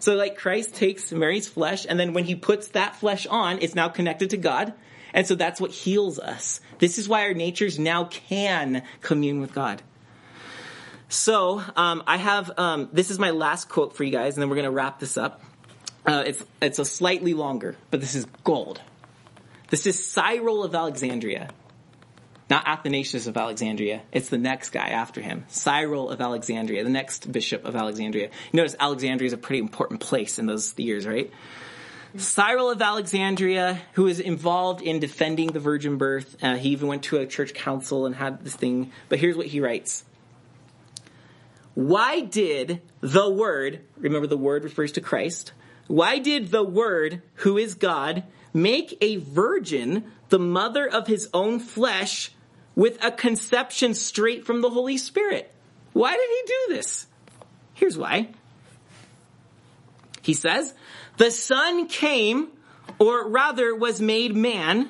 So, 0.00 0.14
like, 0.14 0.36
Christ 0.36 0.74
takes 0.74 1.12
Mary's 1.12 1.46
flesh, 1.46 1.86
and 1.88 2.00
then 2.00 2.14
when 2.14 2.24
he 2.24 2.34
puts 2.34 2.68
that 2.68 2.96
flesh 2.96 3.26
on, 3.26 3.58
it's 3.60 3.74
now 3.74 3.88
connected 3.88 4.30
to 4.30 4.38
God. 4.38 4.72
And 5.12 5.26
so 5.26 5.34
that's 5.34 5.60
what 5.60 5.70
heals 5.70 6.18
us. 6.18 6.60
This 6.78 6.96
is 6.98 7.08
why 7.08 7.26
our 7.26 7.34
natures 7.34 7.78
now 7.78 8.04
can 8.04 8.82
commune 9.02 9.40
with 9.40 9.52
God. 9.52 9.82
So, 11.10 11.62
um, 11.76 12.02
I 12.06 12.16
have, 12.16 12.50
um, 12.58 12.88
this 12.92 13.10
is 13.10 13.18
my 13.18 13.30
last 13.30 13.68
quote 13.68 13.94
for 13.94 14.04
you 14.04 14.12
guys, 14.12 14.34
and 14.34 14.42
then 14.42 14.48
we're 14.48 14.56
going 14.56 14.64
to 14.64 14.70
wrap 14.70 15.00
this 15.00 15.18
up. 15.18 15.42
Uh, 16.06 16.24
it's, 16.26 16.42
it's 16.62 16.78
a 16.78 16.84
slightly 16.84 17.34
longer, 17.34 17.76
but 17.90 18.00
this 18.00 18.14
is 18.14 18.26
gold. 18.42 18.80
This 19.68 19.86
is 19.86 20.02
Cyril 20.02 20.64
of 20.64 20.74
Alexandria. 20.74 21.50
Not 22.50 22.66
Athanasius 22.66 23.28
of 23.28 23.36
Alexandria. 23.36 24.02
It's 24.10 24.28
the 24.28 24.36
next 24.36 24.70
guy 24.70 24.88
after 24.88 25.20
him. 25.20 25.44
Cyril 25.46 26.10
of 26.10 26.20
Alexandria, 26.20 26.82
the 26.82 26.90
next 26.90 27.30
bishop 27.30 27.64
of 27.64 27.76
Alexandria. 27.76 28.30
You 28.50 28.56
notice 28.56 28.74
Alexandria 28.78 29.28
is 29.28 29.32
a 29.32 29.38
pretty 29.38 29.60
important 29.60 30.00
place 30.00 30.40
in 30.40 30.46
those 30.46 30.76
years, 30.76 31.06
right? 31.06 31.30
Cyril 32.16 32.70
of 32.70 32.82
Alexandria, 32.82 33.80
who 33.92 34.08
is 34.08 34.18
involved 34.18 34.82
in 34.82 34.98
defending 34.98 35.52
the 35.52 35.60
virgin 35.60 35.96
birth, 35.96 36.36
uh, 36.42 36.56
he 36.56 36.70
even 36.70 36.88
went 36.88 37.04
to 37.04 37.18
a 37.18 37.26
church 37.26 37.54
council 37.54 38.04
and 38.04 38.16
had 38.16 38.42
this 38.42 38.56
thing. 38.56 38.90
But 39.08 39.20
here's 39.20 39.36
what 39.36 39.46
he 39.46 39.60
writes 39.60 40.04
Why 41.74 42.20
did 42.20 42.82
the 43.00 43.30
Word, 43.30 43.82
remember 43.96 44.26
the 44.26 44.36
Word 44.36 44.64
refers 44.64 44.90
to 44.92 45.00
Christ, 45.00 45.52
why 45.86 46.18
did 46.18 46.50
the 46.50 46.64
Word, 46.64 47.22
who 47.34 47.56
is 47.58 47.76
God, 47.76 48.24
make 48.52 48.98
a 49.00 49.16
virgin 49.18 50.10
the 50.30 50.40
mother 50.40 50.88
of 50.88 51.06
his 51.06 51.28
own 51.32 51.60
flesh 51.60 52.32
with 52.80 53.04
a 53.04 53.10
conception 53.10 53.92
straight 53.92 54.46
from 54.46 54.62
the 54.62 54.70
Holy 54.70 54.96
Spirit. 54.96 55.52
Why 55.92 56.12
did 56.12 56.30
he 56.30 56.42
do 56.46 56.76
this? 56.76 57.06
Here's 57.74 57.98
why. 57.98 58.30
He 60.22 60.32
says, 60.32 60.72
the 61.18 61.30
Son 61.30 61.88
came, 61.88 62.48
or 62.98 63.28
rather 63.28 63.74
was 63.74 64.00
made 64.00 64.34
man. 64.34 64.88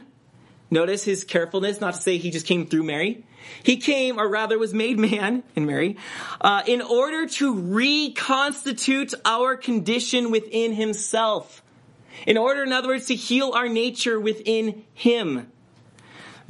Notice 0.70 1.02
his 1.02 1.24
carefulness 1.24 1.80
not 1.80 1.94
to 1.94 2.00
say 2.00 2.16
he 2.16 2.30
just 2.30 2.46
came 2.46 2.64
through 2.68 2.84
Mary. 2.84 3.24
He 3.64 3.78
came, 3.78 4.20
or 4.20 4.28
rather 4.28 4.56
was 4.56 4.72
made 4.72 4.96
man 4.96 5.42
in 5.56 5.66
Mary, 5.66 5.96
uh, 6.40 6.62
in 6.68 6.82
order 6.82 7.26
to 7.26 7.54
reconstitute 7.54 9.14
our 9.24 9.56
condition 9.56 10.30
within 10.30 10.74
himself. 10.74 11.60
In 12.24 12.38
order, 12.38 12.62
in 12.62 12.72
other 12.72 12.86
words, 12.86 13.06
to 13.06 13.16
heal 13.16 13.50
our 13.52 13.68
nature 13.68 14.20
within 14.20 14.84
him. 14.94 15.50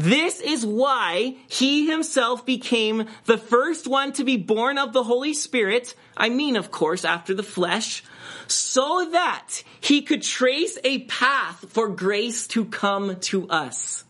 This 0.00 0.40
is 0.40 0.64
why 0.64 1.36
he 1.46 1.86
himself 1.86 2.46
became 2.46 3.04
the 3.26 3.36
first 3.36 3.86
one 3.86 4.14
to 4.14 4.24
be 4.24 4.38
born 4.38 4.78
of 4.78 4.94
the 4.94 5.02
Holy 5.02 5.34
Spirit. 5.34 5.94
I 6.16 6.30
mean, 6.30 6.56
of 6.56 6.70
course, 6.70 7.04
after 7.04 7.34
the 7.34 7.42
flesh, 7.42 8.02
so 8.46 9.10
that 9.12 9.62
he 9.78 10.00
could 10.00 10.22
trace 10.22 10.78
a 10.84 11.00
path 11.00 11.66
for 11.68 11.88
grace 11.88 12.46
to 12.46 12.64
come 12.64 13.20
to 13.28 13.46
us. 13.50 14.04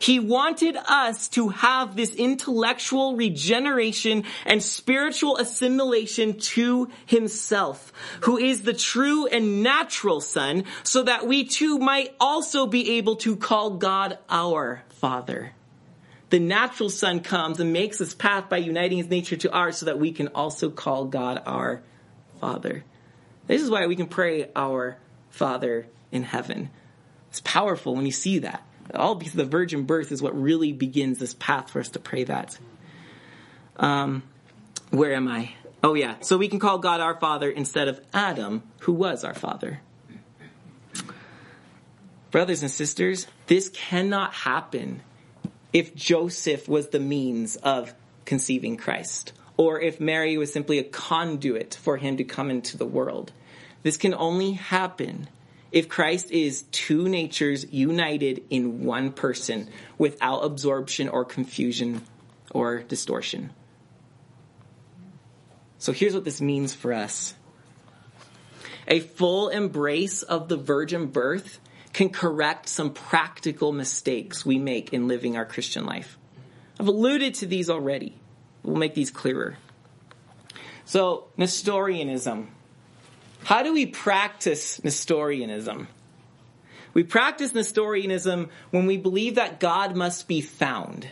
He 0.00 0.20
wanted 0.20 0.76
us 0.76 1.28
to 1.30 1.48
have 1.48 1.96
this 1.96 2.14
intellectual 2.14 3.16
regeneration 3.16 4.24
and 4.44 4.62
spiritual 4.62 5.38
assimilation 5.38 6.38
to 6.40 6.90
himself, 7.06 7.90
who 8.22 8.36
is 8.36 8.62
the 8.62 8.74
true 8.74 9.26
and 9.26 9.62
natural 9.62 10.20
son, 10.20 10.64
so 10.82 11.04
that 11.04 11.26
we 11.26 11.44
too 11.44 11.78
might 11.78 12.14
also 12.20 12.66
be 12.66 12.98
able 12.98 13.16
to 13.16 13.36
call 13.36 13.70
God 13.78 14.18
our 14.28 14.82
Father. 15.00 15.52
The 16.30 16.38
natural 16.38 16.90
son 16.90 17.20
comes 17.20 17.58
and 17.58 17.72
makes 17.72 17.98
this 17.98 18.14
path 18.14 18.48
by 18.48 18.58
uniting 18.58 18.98
his 18.98 19.08
nature 19.08 19.36
to 19.38 19.52
ours 19.52 19.78
so 19.78 19.86
that 19.86 19.98
we 19.98 20.12
can 20.12 20.28
also 20.28 20.70
call 20.70 21.06
God 21.06 21.42
our 21.44 21.82
Father. 22.40 22.84
This 23.46 23.62
is 23.62 23.70
why 23.70 23.86
we 23.86 23.96
can 23.96 24.06
pray 24.06 24.48
our 24.54 24.96
Father 25.30 25.86
in 26.12 26.22
heaven. 26.22 26.70
It's 27.30 27.40
powerful 27.40 27.96
when 27.96 28.06
you 28.06 28.12
see 28.12 28.40
that 28.40 28.62
all 28.94 29.14
because 29.14 29.34
the 29.34 29.44
virgin 29.44 29.84
birth 29.84 30.12
is 30.12 30.22
what 30.22 30.40
really 30.40 30.72
begins 30.72 31.18
this 31.18 31.34
path 31.34 31.70
for 31.70 31.80
us 31.80 31.90
to 31.90 31.98
pray 31.98 32.24
that. 32.24 32.58
Um, 33.76 34.22
where 34.90 35.14
am 35.14 35.28
I? 35.28 35.52
Oh 35.82 35.94
yeah, 35.94 36.16
so 36.20 36.36
we 36.36 36.48
can 36.48 36.58
call 36.58 36.78
God 36.78 37.00
our 37.00 37.18
Father 37.18 37.50
instead 37.50 37.88
of 37.88 38.00
Adam, 38.12 38.62
who 38.80 38.92
was 38.92 39.24
our 39.24 39.34
father. 39.34 39.80
Brothers 42.30 42.62
and 42.62 42.70
sisters, 42.70 43.26
this 43.50 43.68
cannot 43.68 44.32
happen 44.32 45.02
if 45.72 45.92
Joseph 45.92 46.68
was 46.68 46.90
the 46.90 47.00
means 47.00 47.56
of 47.56 47.92
conceiving 48.24 48.76
Christ, 48.76 49.32
or 49.56 49.80
if 49.80 49.98
Mary 49.98 50.38
was 50.38 50.52
simply 50.52 50.78
a 50.78 50.84
conduit 50.84 51.74
for 51.74 51.96
him 51.96 52.18
to 52.18 52.24
come 52.24 52.48
into 52.48 52.76
the 52.76 52.86
world. 52.86 53.32
This 53.82 53.96
can 53.96 54.14
only 54.14 54.52
happen 54.52 55.28
if 55.72 55.88
Christ 55.88 56.30
is 56.30 56.62
two 56.70 57.08
natures 57.08 57.66
united 57.72 58.44
in 58.50 58.84
one 58.84 59.10
person 59.10 59.68
without 59.98 60.44
absorption 60.44 61.08
or 61.08 61.24
confusion 61.24 62.02
or 62.52 62.84
distortion. 62.84 63.50
So 65.78 65.90
here's 65.90 66.14
what 66.14 66.24
this 66.24 66.40
means 66.40 66.72
for 66.72 66.92
us. 66.92 67.34
A 68.86 69.00
full 69.00 69.48
embrace 69.48 70.22
of 70.22 70.48
the 70.48 70.56
virgin 70.56 71.06
birth 71.06 71.58
can 71.92 72.10
correct 72.10 72.68
some 72.68 72.92
practical 72.92 73.72
mistakes 73.72 74.44
we 74.46 74.58
make 74.58 74.92
in 74.92 75.08
living 75.08 75.36
our 75.36 75.44
Christian 75.44 75.84
life. 75.84 76.18
I've 76.78 76.88
alluded 76.88 77.34
to 77.34 77.46
these 77.46 77.68
already. 77.68 78.14
We'll 78.62 78.76
make 78.76 78.94
these 78.94 79.10
clearer. 79.10 79.56
So, 80.84 81.28
Nestorianism 81.36 82.48
how 83.44 83.62
do 83.62 83.72
we 83.72 83.86
practice 83.86 84.82
Nestorianism? 84.84 85.88
We 86.92 87.04
practice 87.04 87.54
Nestorianism 87.54 88.50
when 88.70 88.86
we 88.86 88.96
believe 88.96 89.36
that 89.36 89.60
God 89.60 89.96
must 89.96 90.28
be 90.28 90.40
found. 90.40 91.08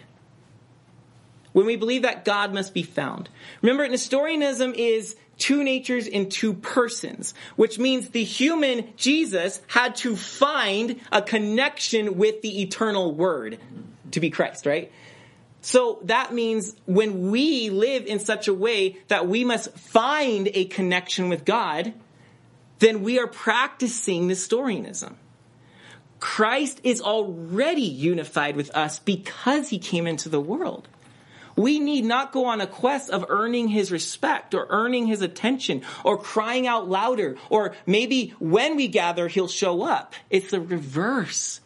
When 1.52 1.66
we 1.66 1.76
believe 1.76 2.02
that 2.02 2.24
God 2.24 2.52
must 2.52 2.74
be 2.74 2.82
found. 2.82 3.28
Remember, 3.62 3.88
Nestorianism 3.88 4.74
is 4.74 5.16
two 5.38 5.62
natures 5.62 6.06
in 6.06 6.28
two 6.28 6.52
persons, 6.52 7.32
which 7.56 7.78
means 7.78 8.10
the 8.10 8.24
human 8.24 8.92
Jesus 8.96 9.60
had 9.68 9.96
to 9.96 10.16
find 10.16 11.00
a 11.10 11.22
connection 11.22 12.18
with 12.18 12.42
the 12.42 12.62
eternal 12.62 13.14
word 13.14 13.58
to 14.10 14.20
be 14.20 14.30
Christ, 14.30 14.66
right? 14.66 14.92
So 15.60 16.00
that 16.04 16.32
means 16.32 16.74
when 16.86 17.30
we 17.30 17.70
live 17.70 18.06
in 18.06 18.20
such 18.20 18.48
a 18.48 18.54
way 18.54 18.98
that 19.08 19.26
we 19.26 19.44
must 19.44 19.76
find 19.76 20.48
a 20.54 20.66
connection 20.66 21.28
with 21.28 21.44
God, 21.44 21.92
then 22.78 23.02
we 23.02 23.18
are 23.18 23.26
practicing 23.26 24.28
Nestorianism. 24.28 25.16
Christ 26.20 26.80
is 26.82 27.00
already 27.00 27.82
unified 27.82 28.56
with 28.56 28.74
us 28.76 28.98
because 28.98 29.68
he 29.68 29.78
came 29.78 30.06
into 30.06 30.28
the 30.28 30.40
world. 30.40 30.88
We 31.58 31.80
need 31.80 32.04
not 32.04 32.30
go 32.30 32.44
on 32.44 32.60
a 32.60 32.68
quest 32.68 33.10
of 33.10 33.26
earning 33.28 33.66
his 33.66 33.90
respect 33.90 34.54
or 34.54 34.68
earning 34.70 35.08
his 35.08 35.22
attention 35.22 35.82
or 36.04 36.16
crying 36.16 36.68
out 36.68 36.88
louder 36.88 37.36
or 37.50 37.74
maybe 37.84 38.32
when 38.38 38.76
we 38.76 38.86
gather 38.86 39.26
he'll 39.26 39.48
show 39.48 39.82
up. 39.82 40.14
It's 40.30 40.52
the 40.52 40.60
reverse. 40.60 41.60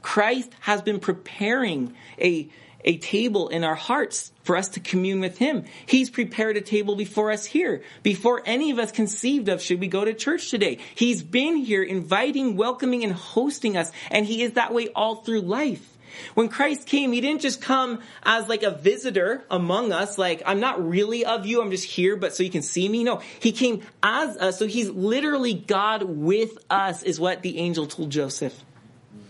Christ 0.00 0.52
has 0.60 0.80
been 0.80 1.00
preparing 1.00 1.94
a, 2.20 2.48
a 2.84 2.98
table 2.98 3.48
in 3.48 3.64
our 3.64 3.74
hearts 3.74 4.30
for 4.44 4.56
us 4.56 4.68
to 4.70 4.80
commune 4.80 5.18
with 5.18 5.38
Him. 5.38 5.64
He's 5.86 6.10
prepared 6.10 6.56
a 6.56 6.60
table 6.60 6.94
before 6.94 7.32
us 7.32 7.44
here, 7.44 7.82
before 8.02 8.42
any 8.46 8.70
of 8.70 8.78
us 8.78 8.92
conceived 8.92 9.48
of 9.48 9.60
should 9.60 9.80
we 9.80 9.88
go 9.88 10.04
to 10.04 10.14
church 10.14 10.50
today. 10.50 10.78
He's 10.94 11.22
been 11.22 11.56
here 11.56 11.82
inviting, 11.82 12.56
welcoming, 12.56 13.04
and 13.04 13.12
hosting 13.12 13.76
us, 13.76 13.90
and 14.10 14.26
He 14.26 14.42
is 14.42 14.52
that 14.52 14.72
way 14.72 14.88
all 14.88 15.16
through 15.16 15.42
life. 15.42 15.91
When 16.34 16.48
Christ 16.48 16.86
came, 16.86 17.12
He 17.12 17.20
didn't 17.20 17.42
just 17.42 17.60
come 17.60 18.00
as 18.22 18.48
like 18.48 18.62
a 18.62 18.70
visitor 18.70 19.44
among 19.50 19.92
us, 19.92 20.18
like, 20.18 20.42
I'm 20.46 20.60
not 20.60 20.86
really 20.86 21.24
of 21.24 21.46
you, 21.46 21.62
I'm 21.62 21.70
just 21.70 21.84
here, 21.84 22.16
but 22.16 22.34
so 22.34 22.42
you 22.42 22.50
can 22.50 22.62
see 22.62 22.88
me. 22.88 23.04
No, 23.04 23.20
He 23.40 23.52
came 23.52 23.82
as 24.02 24.36
us, 24.36 24.58
so 24.58 24.66
He's 24.66 24.90
literally 24.90 25.54
God 25.54 26.02
with 26.02 26.58
us, 26.70 27.02
is 27.02 27.20
what 27.20 27.42
the 27.42 27.58
angel 27.58 27.86
told 27.86 28.10
Joseph. 28.10 28.64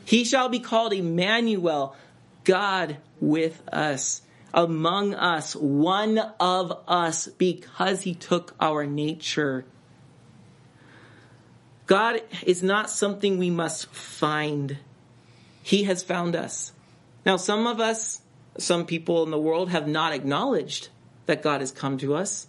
He 0.04 0.24
shall 0.24 0.48
be 0.48 0.60
called 0.60 0.92
Emmanuel, 0.92 1.96
God 2.44 2.98
with 3.20 3.62
us, 3.72 4.22
among 4.52 5.14
us, 5.14 5.54
one 5.54 6.18
of 6.40 6.78
us, 6.88 7.28
because 7.28 8.02
he 8.02 8.14
took 8.14 8.54
our 8.60 8.84
nature. 8.84 9.64
God 11.86 12.20
is 12.44 12.62
not 12.62 12.90
something 12.90 13.38
we 13.38 13.50
must 13.50 13.86
find. 13.86 14.78
He 15.62 15.84
has 15.84 16.02
found 16.02 16.34
us. 16.36 16.72
Now, 17.24 17.36
some 17.36 17.66
of 17.66 17.80
us, 17.80 18.20
some 18.58 18.84
people 18.86 19.22
in 19.22 19.30
the 19.30 19.38
world 19.38 19.70
have 19.70 19.86
not 19.86 20.12
acknowledged 20.12 20.88
that 21.26 21.42
God 21.42 21.60
has 21.60 21.70
come 21.70 21.98
to 21.98 22.14
us. 22.14 22.46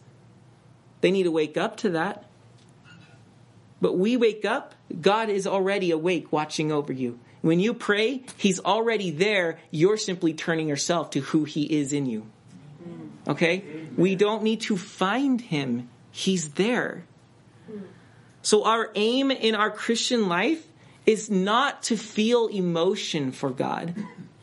They 1.02 1.12
need 1.12 1.24
to 1.24 1.32
wake 1.32 1.58
up 1.58 1.78
to 1.78 1.92
that. 1.92 2.26
But 3.82 3.98
we 3.98 4.16
wake 4.16 4.46
up, 4.46 4.74
God 5.02 5.30
is 5.30 5.46
already 5.46 5.92
awake, 5.92 6.32
watching 6.32 6.72
over 6.72 6.94
you. 6.94 7.20
When 7.42 7.60
you 7.60 7.74
pray, 7.74 8.24
He's 8.38 8.62
already 8.62 9.12
there. 9.12 9.60
You're 9.70 9.98
simply 9.98 10.34
turning 10.34 10.70
yourself 10.70 11.10
to 11.12 11.20
who 11.20 11.44
He 11.44 11.64
is 11.64 11.92
in 11.92 12.06
you. 12.06 12.26
Okay? 13.28 13.64
We 13.98 14.16
don't 14.16 14.44
need 14.44 14.62
to 14.62 14.78
find 14.78 15.42
Him. 15.42 15.90
He's 16.12 16.52
there. 16.52 17.04
So 18.42 18.64
our 18.64 18.90
aim 18.96 19.32
in 19.32 19.56
our 19.56 19.70
Christian 19.72 20.30
life 20.30 20.66
is 21.06 21.30
not 21.30 21.84
to 21.84 21.98
feel 21.98 22.48
emotion 22.48 23.32
for 23.32 23.50
God. 23.50 23.96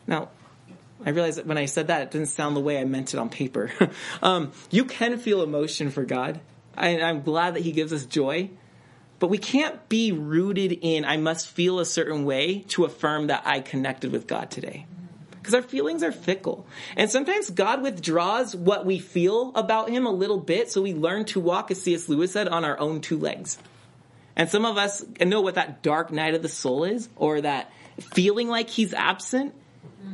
Now, 0.07 0.29
I 1.05 1.09
realize 1.09 1.37
that 1.37 1.47
when 1.47 1.57
I 1.57 1.65
said 1.65 1.87
that, 1.87 2.01
it 2.03 2.11
didn't 2.11 2.27
sound 2.27 2.55
the 2.55 2.59
way 2.59 2.79
I 2.79 2.85
meant 2.85 3.13
it 3.13 3.17
on 3.17 3.29
paper. 3.29 3.71
um, 4.21 4.51
you 4.69 4.85
can 4.85 5.17
feel 5.17 5.41
emotion 5.41 5.89
for 5.89 6.03
God. 6.03 6.39
I, 6.77 7.01
I'm 7.01 7.21
glad 7.21 7.55
that 7.55 7.61
He 7.63 7.71
gives 7.71 7.91
us 7.91 8.05
joy. 8.05 8.49
But 9.19 9.29
we 9.29 9.37
can't 9.37 9.87
be 9.87 10.11
rooted 10.11 10.79
in, 10.81 11.05
I 11.05 11.17
must 11.17 11.47
feel 11.47 11.79
a 11.79 11.85
certain 11.85 12.25
way 12.25 12.65
to 12.69 12.85
affirm 12.85 13.27
that 13.27 13.43
I 13.45 13.59
connected 13.59 14.11
with 14.11 14.25
God 14.25 14.49
today. 14.49 14.87
Because 15.29 15.53
our 15.53 15.61
feelings 15.61 16.01
are 16.01 16.11
fickle. 16.11 16.65
And 16.95 17.09
sometimes 17.09 17.49
God 17.49 17.83
withdraws 17.83 18.55
what 18.55 18.85
we 18.85 18.99
feel 18.99 19.51
about 19.55 19.89
Him 19.89 20.05
a 20.05 20.11
little 20.11 20.39
bit 20.39 20.71
so 20.71 20.81
we 20.81 20.93
learn 20.93 21.25
to 21.25 21.39
walk, 21.39 21.71
as 21.71 21.81
C.S. 21.81 22.09
Lewis 22.09 22.31
said, 22.31 22.47
on 22.47 22.65
our 22.65 22.79
own 22.79 23.01
two 23.01 23.17
legs. 23.17 23.57
And 24.41 24.49
some 24.49 24.65
of 24.65 24.75
us 24.75 25.05
know 25.23 25.41
what 25.41 25.53
that 25.53 25.83
dark 25.83 26.11
night 26.11 26.33
of 26.33 26.41
the 26.41 26.49
soul 26.49 26.83
is, 26.83 27.07
or 27.15 27.41
that 27.41 27.71
feeling 27.99 28.47
like 28.47 28.71
He's 28.71 28.91
absent. 28.91 29.53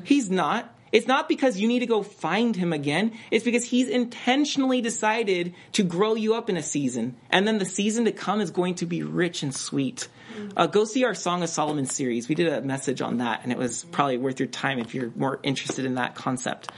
He's 0.04 0.30
not. 0.30 0.76
It's 0.92 1.08
not 1.08 1.30
because 1.30 1.58
you 1.58 1.70
need 1.70 1.80
to 1.80 1.86
go 1.86 2.04
find 2.04 2.54
him 2.54 2.74
again. 2.74 3.14
It's 3.32 3.46
because 3.46 3.64
he's 3.64 3.88
intentionally 3.88 4.82
decided 4.82 5.56
to 5.74 5.84
grow 5.84 6.16
you 6.16 6.36
up 6.36 6.50
in 6.50 6.58
a 6.58 6.62
season. 6.62 7.16
And 7.30 7.48
then 7.48 7.58
the 7.58 7.66
season 7.66 8.04
to 8.04 8.12
come 8.12 8.42
is 8.42 8.52
going 8.52 8.76
to 8.76 8.86
be 8.86 9.02
rich 9.02 9.44
and 9.44 9.56
sweet. 9.56 10.10
Uh, 10.58 10.68
go 10.68 10.84
see 10.84 11.06
our 11.06 11.14
Song 11.14 11.42
of 11.42 11.48
Solomon 11.48 11.86
series. 11.86 12.28
We 12.28 12.36
did 12.36 12.52
a 12.52 12.60
message 12.60 13.02
on 13.02 13.20
that, 13.20 13.44
and 13.44 13.54
it 13.54 13.58
was 13.58 13.86
probably 13.86 14.18
worth 14.18 14.42
your 14.42 14.48
time 14.48 14.80
if 14.80 14.94
you're 14.94 15.12
more 15.16 15.40
interested 15.42 15.86
in 15.86 15.96
that 15.96 16.16
concept. 16.16 16.70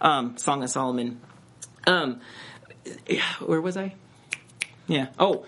Um, 0.00 0.36
Song 0.38 0.64
of 0.64 0.70
Solomon. 0.70 1.20
Um, 1.86 2.20
where 3.44 3.60
was 3.60 3.76
I? 3.76 3.94
Yeah. 4.88 5.08
Oh, 5.20 5.44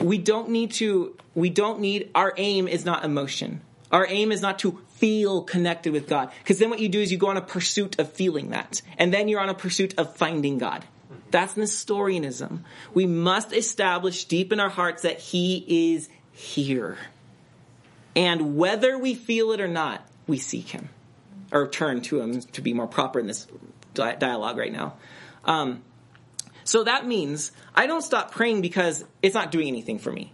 we 0.00 0.18
don't 0.18 0.50
need 0.50 0.72
to, 0.72 1.16
we 1.34 1.50
don't 1.50 1.80
need, 1.80 2.10
our 2.14 2.34
aim 2.36 2.68
is 2.68 2.84
not 2.84 3.04
emotion. 3.04 3.60
Our 3.90 4.06
aim 4.08 4.32
is 4.32 4.42
not 4.42 4.58
to 4.60 4.80
feel 4.96 5.42
connected 5.42 5.92
with 5.92 6.08
God. 6.08 6.30
Because 6.42 6.58
then 6.58 6.70
what 6.70 6.80
you 6.80 6.88
do 6.88 7.00
is 7.00 7.12
you 7.12 7.18
go 7.18 7.28
on 7.28 7.36
a 7.36 7.42
pursuit 7.42 7.98
of 7.98 8.12
feeling 8.12 8.50
that. 8.50 8.82
And 8.98 9.12
then 9.12 9.28
you're 9.28 9.40
on 9.40 9.48
a 9.48 9.54
pursuit 9.54 9.94
of 9.98 10.16
finding 10.16 10.58
God. 10.58 10.84
That's 11.30 11.56
Nestorianism. 11.56 12.64
We 12.94 13.06
must 13.06 13.52
establish 13.52 14.24
deep 14.24 14.52
in 14.52 14.60
our 14.60 14.68
hearts 14.68 15.02
that 15.02 15.18
He 15.18 15.92
is 15.92 16.08
here. 16.32 16.98
And 18.14 18.56
whether 18.56 18.98
we 18.98 19.14
feel 19.14 19.52
it 19.52 19.60
or 19.60 19.68
not, 19.68 20.06
we 20.26 20.38
seek 20.38 20.68
Him. 20.68 20.88
Or 21.52 21.68
turn 21.68 22.00
to 22.02 22.20
Him 22.20 22.40
to 22.40 22.60
be 22.60 22.72
more 22.72 22.86
proper 22.86 23.20
in 23.20 23.26
this 23.26 23.46
dialogue 23.94 24.56
right 24.56 24.72
now. 24.72 24.94
Um, 25.44 25.82
so 26.66 26.84
that 26.84 27.06
means 27.06 27.52
I 27.74 27.86
don't 27.86 28.02
stop 28.02 28.32
praying 28.32 28.60
because 28.60 29.04
it's 29.22 29.34
not 29.34 29.50
doing 29.50 29.68
anything 29.68 29.98
for 29.98 30.12
me. 30.12 30.32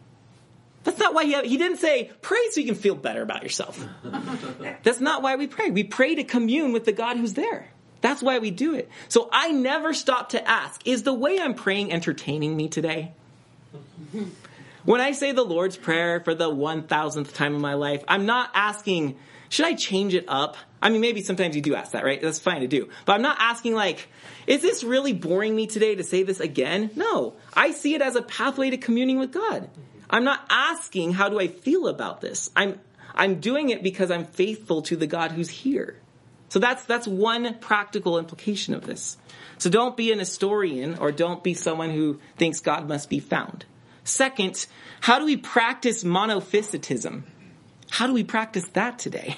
That's 0.85 0.99
not 0.99 1.15
why 1.15 1.25
he, 1.25 1.41
he 1.49 1.57
didn't 1.57 1.79
say, 1.79 2.11
pray 2.23 2.41
so 2.51 2.61
you 2.61 2.67
can 2.67 2.75
feel 2.75 2.97
better 2.97 3.23
about 3.23 3.43
yourself. 3.43 3.83
That's 4.83 5.01
not 5.01 5.23
why 5.23 5.37
we 5.37 5.47
pray. 5.47 5.71
We 5.71 5.85
pray 5.85 6.17
to 6.17 6.25
commune 6.25 6.73
with 6.73 6.85
the 6.85 6.93
God 6.93 7.17
who's 7.17 7.35
there. 7.35 7.69
That's 8.01 8.21
why 8.21 8.41
we 8.41 8.51
do 8.51 8.75
it. 8.75 8.91
So 9.09 9.29
I 9.33 9.53
never 9.53 9.95
stop 9.95 10.31
to 10.31 10.49
ask, 10.49 10.85
is 10.85 11.05
the 11.05 11.15
way 11.15 11.39
I'm 11.39 11.55
praying 11.55 11.93
entertaining 11.93 12.57
me 12.57 12.69
today? 12.69 13.13
When 14.85 15.01
I 15.01 15.13
say 15.13 15.31
the 15.31 15.45
Lord's 15.45 15.77
Prayer 15.77 16.19
for 16.19 16.35
the 16.35 16.51
1000th 16.51 17.35
time 17.35 17.55
in 17.55 17.61
my 17.61 17.75
life, 17.75 18.03
I'm 18.09 18.27
not 18.27 18.51
asking, 18.53 19.17
should 19.53 19.67
I 19.67 19.75
change 19.75 20.15
it 20.15 20.25
up? 20.29 20.57
I 20.81 20.89
mean, 20.89 21.03
maybe 21.03 21.21
sometimes 21.21 21.55
you 21.55 21.61
do 21.61 21.75
ask 21.75 21.93
that, 21.93 22.07
right? 22.07 22.19
That's 22.23 22.39
fine 22.39 22.63
to 22.63 22.67
do. 22.67 22.89
But 23.05 23.13
I'm 23.13 23.21
not 23.21 23.37
asking 23.39 23.75
like, 23.75 24.09
is 24.47 24.63
this 24.63 24.83
really 24.83 25.13
boring 25.13 25.55
me 25.55 25.67
today 25.67 25.95
to 25.95 26.03
say 26.03 26.23
this 26.23 26.41
again? 26.41 26.91
No. 26.97 27.35
I 27.53 27.73
see 27.73 27.95
it 27.95 28.01
as 28.01 28.17
a 28.17 28.23
pathway 28.23 28.71
to 28.71 28.79
communing 28.79 29.19
with 29.19 29.31
God. 29.31 29.69
I'm 30.09 30.25
not 30.25 30.41
asking 30.49 31.13
how 31.13 31.29
do 31.29 31.39
I 31.39 31.49
feel 31.49 31.89
about 31.89 32.23
this. 32.23 32.51
I'm 32.57 32.81
I'm 33.15 33.41
doing 33.41 33.69
it 33.69 33.83
because 33.83 34.11
I'm 34.11 34.25
faithful 34.25 34.81
to 34.83 34.97
the 34.97 35.07
God 35.07 35.33
who's 35.33 35.51
here. 35.51 36.01
So 36.49 36.59
that's 36.59 36.85
that's 36.85 37.07
one 37.07 37.59
practical 37.59 38.19
implication 38.19 38.73
of 38.73 38.87
this. 38.87 39.19
So 39.59 39.69
don't 39.69 39.99
be 39.99 40.13
a 40.13 40.17
Nestorian 40.17 40.97
or 40.97 41.13
don't 41.13 41.45
be 41.45 41.53
someone 41.53 41.91
who 41.91 42.21
thinks 42.39 42.61
God 42.61 42.89
must 42.89 43.11
be 43.11 43.21
found. 43.21 43.67
Second, 44.03 44.67
how 45.03 45.19
do 45.19 45.27
we 45.27 45.37
practice 45.37 46.05
monophysitism? 46.05 47.25
How 47.93 48.07
do 48.07 48.15
we 48.15 48.25
practice 48.25 48.65
that 48.69 48.99
today? 48.99 49.37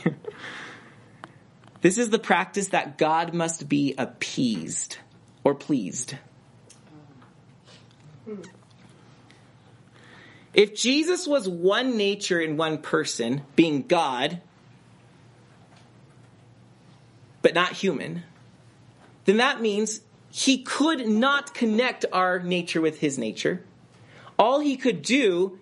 this 1.80 1.98
is 1.98 2.10
the 2.10 2.20
practice 2.20 2.68
that 2.68 2.98
God 2.98 3.34
must 3.34 3.68
be 3.68 3.96
appeased 3.98 4.98
or 5.42 5.56
pleased. 5.56 6.14
If 10.54 10.76
Jesus 10.76 11.26
was 11.26 11.48
one 11.48 11.96
nature 11.96 12.40
in 12.40 12.56
one 12.56 12.78
person, 12.78 13.42
being 13.56 13.82
God, 13.88 14.40
but 17.42 17.54
not 17.54 17.72
human, 17.72 18.22
then 19.24 19.38
that 19.38 19.60
means 19.60 20.00
he 20.30 20.62
could 20.62 21.08
not 21.08 21.54
connect 21.54 22.04
our 22.12 22.38
nature 22.38 22.80
with 22.80 23.00
his 23.00 23.18
nature. 23.18 23.64
All 24.38 24.60
he 24.60 24.76
could 24.76 25.02
do 25.02 25.58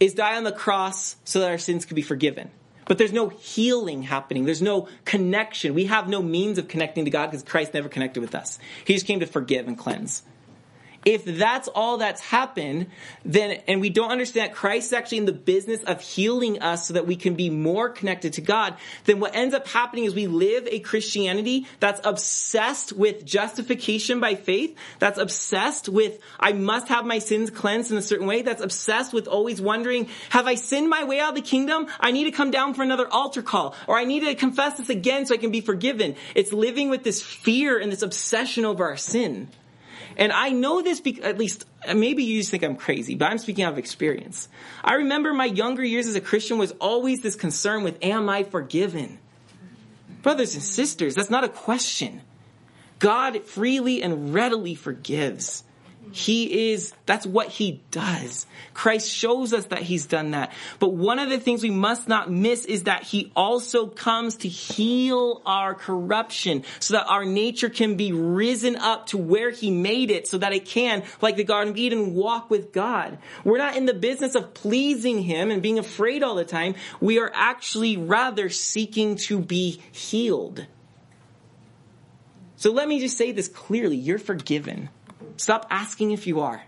is 0.00 0.14
die 0.14 0.36
on 0.36 0.44
the 0.44 0.52
cross 0.52 1.16
so 1.24 1.40
that 1.40 1.50
our 1.50 1.58
sins 1.58 1.84
could 1.84 1.96
be 1.96 2.02
forgiven. 2.02 2.50
But 2.86 2.98
there's 2.98 3.12
no 3.12 3.28
healing 3.28 4.02
happening. 4.02 4.44
There's 4.44 4.60
no 4.60 4.88
connection. 5.04 5.74
We 5.74 5.86
have 5.86 6.08
no 6.08 6.22
means 6.22 6.58
of 6.58 6.68
connecting 6.68 7.06
to 7.06 7.10
God 7.10 7.30
because 7.30 7.42
Christ 7.42 7.72
never 7.72 7.88
connected 7.88 8.20
with 8.20 8.34
us. 8.34 8.58
He 8.84 8.92
just 8.92 9.06
came 9.06 9.20
to 9.20 9.26
forgive 9.26 9.66
and 9.66 9.78
cleanse 9.78 10.22
if 11.04 11.24
that's 11.24 11.68
all 11.68 11.98
that's 11.98 12.20
happened, 12.20 12.86
then, 13.24 13.62
and 13.68 13.80
we 13.80 13.90
don't 13.90 14.10
understand 14.10 14.50
that 14.50 14.56
Christ 14.56 14.86
is 14.86 14.92
actually 14.92 15.18
in 15.18 15.26
the 15.26 15.32
business 15.32 15.82
of 15.82 16.00
healing 16.00 16.62
us 16.62 16.88
so 16.88 16.94
that 16.94 17.06
we 17.06 17.16
can 17.16 17.34
be 17.34 17.50
more 17.50 17.88
connected 17.88 18.34
to 18.34 18.40
God, 18.40 18.76
then 19.04 19.20
what 19.20 19.34
ends 19.34 19.54
up 19.54 19.66
happening 19.68 20.04
is 20.04 20.14
we 20.14 20.26
live 20.26 20.66
a 20.70 20.80
Christianity 20.80 21.66
that's 21.80 22.00
obsessed 22.04 22.92
with 22.92 23.24
justification 23.24 24.20
by 24.20 24.34
faith, 24.34 24.76
that's 24.98 25.18
obsessed 25.18 25.88
with, 25.88 26.18
I 26.40 26.52
must 26.52 26.88
have 26.88 27.04
my 27.04 27.18
sins 27.18 27.50
cleansed 27.50 27.90
in 27.90 27.98
a 27.98 28.02
certain 28.02 28.26
way, 28.26 28.42
that's 28.42 28.62
obsessed 28.62 29.12
with 29.12 29.28
always 29.28 29.60
wondering, 29.60 30.08
have 30.30 30.46
I 30.46 30.54
sinned 30.54 30.88
my 30.88 31.04
way 31.04 31.20
out 31.20 31.30
of 31.30 31.34
the 31.34 31.42
kingdom? 31.42 31.86
I 32.00 32.12
need 32.12 32.24
to 32.24 32.30
come 32.30 32.50
down 32.50 32.74
for 32.74 32.82
another 32.82 33.08
altar 33.08 33.42
call, 33.42 33.74
or 33.86 33.98
I 33.98 34.04
need 34.04 34.20
to 34.20 34.34
confess 34.34 34.78
this 34.78 34.88
again 34.88 35.26
so 35.26 35.34
I 35.34 35.38
can 35.38 35.50
be 35.50 35.60
forgiven. 35.60 36.16
It's 36.34 36.52
living 36.52 36.88
with 36.88 37.04
this 37.04 37.22
fear 37.22 37.78
and 37.78 37.92
this 37.92 38.02
obsession 38.02 38.64
over 38.64 38.84
our 38.84 38.96
sin. 38.96 39.48
And 40.16 40.32
I 40.32 40.50
know 40.50 40.82
this 40.82 41.00
because, 41.00 41.24
at 41.24 41.38
least, 41.38 41.64
uh, 41.86 41.94
maybe 41.94 42.24
you 42.24 42.40
just 42.40 42.50
think 42.50 42.62
I'm 42.62 42.76
crazy, 42.76 43.14
but 43.14 43.30
I'm 43.30 43.38
speaking 43.38 43.64
out 43.64 43.72
of 43.72 43.78
experience. 43.78 44.48
I 44.82 44.94
remember 44.94 45.32
my 45.32 45.46
younger 45.46 45.84
years 45.84 46.06
as 46.06 46.14
a 46.14 46.20
Christian 46.20 46.58
was 46.58 46.72
always 46.80 47.20
this 47.20 47.36
concern 47.36 47.82
with, 47.82 47.98
am 48.02 48.28
I 48.28 48.44
forgiven? 48.44 49.18
Brothers 50.22 50.54
and 50.54 50.62
sisters, 50.62 51.14
that's 51.14 51.30
not 51.30 51.44
a 51.44 51.48
question. 51.48 52.22
God 52.98 53.44
freely 53.44 54.02
and 54.02 54.32
readily 54.32 54.74
forgives. 54.74 55.64
He 56.12 56.72
is, 56.72 56.92
that's 57.06 57.26
what 57.26 57.48
he 57.48 57.82
does. 57.90 58.46
Christ 58.72 59.10
shows 59.10 59.52
us 59.52 59.66
that 59.66 59.82
he's 59.82 60.06
done 60.06 60.32
that. 60.32 60.52
But 60.78 60.92
one 60.92 61.18
of 61.18 61.28
the 61.28 61.38
things 61.38 61.62
we 61.62 61.70
must 61.70 62.08
not 62.08 62.30
miss 62.30 62.64
is 62.64 62.84
that 62.84 63.02
he 63.02 63.32
also 63.34 63.86
comes 63.86 64.36
to 64.36 64.48
heal 64.48 65.42
our 65.44 65.74
corruption 65.74 66.64
so 66.80 66.94
that 66.94 67.06
our 67.06 67.24
nature 67.24 67.68
can 67.68 67.96
be 67.96 68.12
risen 68.12 68.76
up 68.76 69.06
to 69.08 69.18
where 69.18 69.50
he 69.50 69.70
made 69.70 70.10
it 70.10 70.26
so 70.28 70.38
that 70.38 70.52
it 70.52 70.66
can, 70.66 71.02
like 71.20 71.36
the 71.36 71.44
Garden 71.44 71.72
of 71.72 71.78
Eden, 71.78 72.14
walk 72.14 72.50
with 72.50 72.72
God. 72.72 73.18
We're 73.44 73.58
not 73.58 73.76
in 73.76 73.86
the 73.86 73.94
business 73.94 74.34
of 74.34 74.54
pleasing 74.54 75.22
him 75.22 75.50
and 75.50 75.62
being 75.62 75.78
afraid 75.78 76.22
all 76.22 76.34
the 76.34 76.44
time. 76.44 76.74
We 77.00 77.18
are 77.18 77.30
actually 77.34 77.96
rather 77.96 78.48
seeking 78.48 79.16
to 79.16 79.38
be 79.38 79.82
healed. 79.92 80.66
So 82.56 82.72
let 82.72 82.88
me 82.88 83.00
just 83.00 83.18
say 83.18 83.32
this 83.32 83.48
clearly. 83.48 83.96
You're 83.96 84.18
forgiven. 84.18 84.88
Stop 85.36 85.66
asking 85.70 86.12
if 86.12 86.26
you 86.26 86.40
are. 86.40 86.62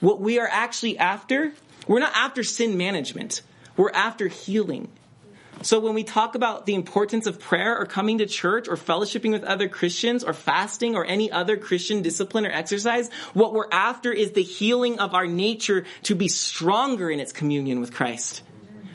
What 0.00 0.20
we 0.20 0.38
are 0.38 0.48
actually 0.50 0.98
after, 0.98 1.52
we're 1.86 2.00
not 2.00 2.12
after 2.14 2.42
sin 2.42 2.76
management. 2.76 3.42
We're 3.76 3.90
after 3.92 4.28
healing. 4.28 4.88
So 5.62 5.80
when 5.80 5.94
we 5.94 6.04
talk 6.04 6.34
about 6.34 6.66
the 6.66 6.74
importance 6.74 7.26
of 7.26 7.40
prayer 7.40 7.78
or 7.78 7.86
coming 7.86 8.18
to 8.18 8.26
church 8.26 8.68
or 8.68 8.76
fellowshipping 8.76 9.32
with 9.32 9.44
other 9.44 9.68
Christians 9.68 10.22
or 10.22 10.34
fasting 10.34 10.94
or 10.94 11.06
any 11.06 11.32
other 11.32 11.56
Christian 11.56 12.02
discipline 12.02 12.44
or 12.44 12.50
exercise, 12.50 13.10
what 13.32 13.54
we're 13.54 13.70
after 13.72 14.12
is 14.12 14.32
the 14.32 14.42
healing 14.42 14.98
of 14.98 15.14
our 15.14 15.26
nature 15.26 15.84
to 16.02 16.14
be 16.14 16.28
stronger 16.28 17.10
in 17.10 17.18
its 17.18 17.32
communion 17.32 17.80
with 17.80 17.94
Christ. 17.94 18.42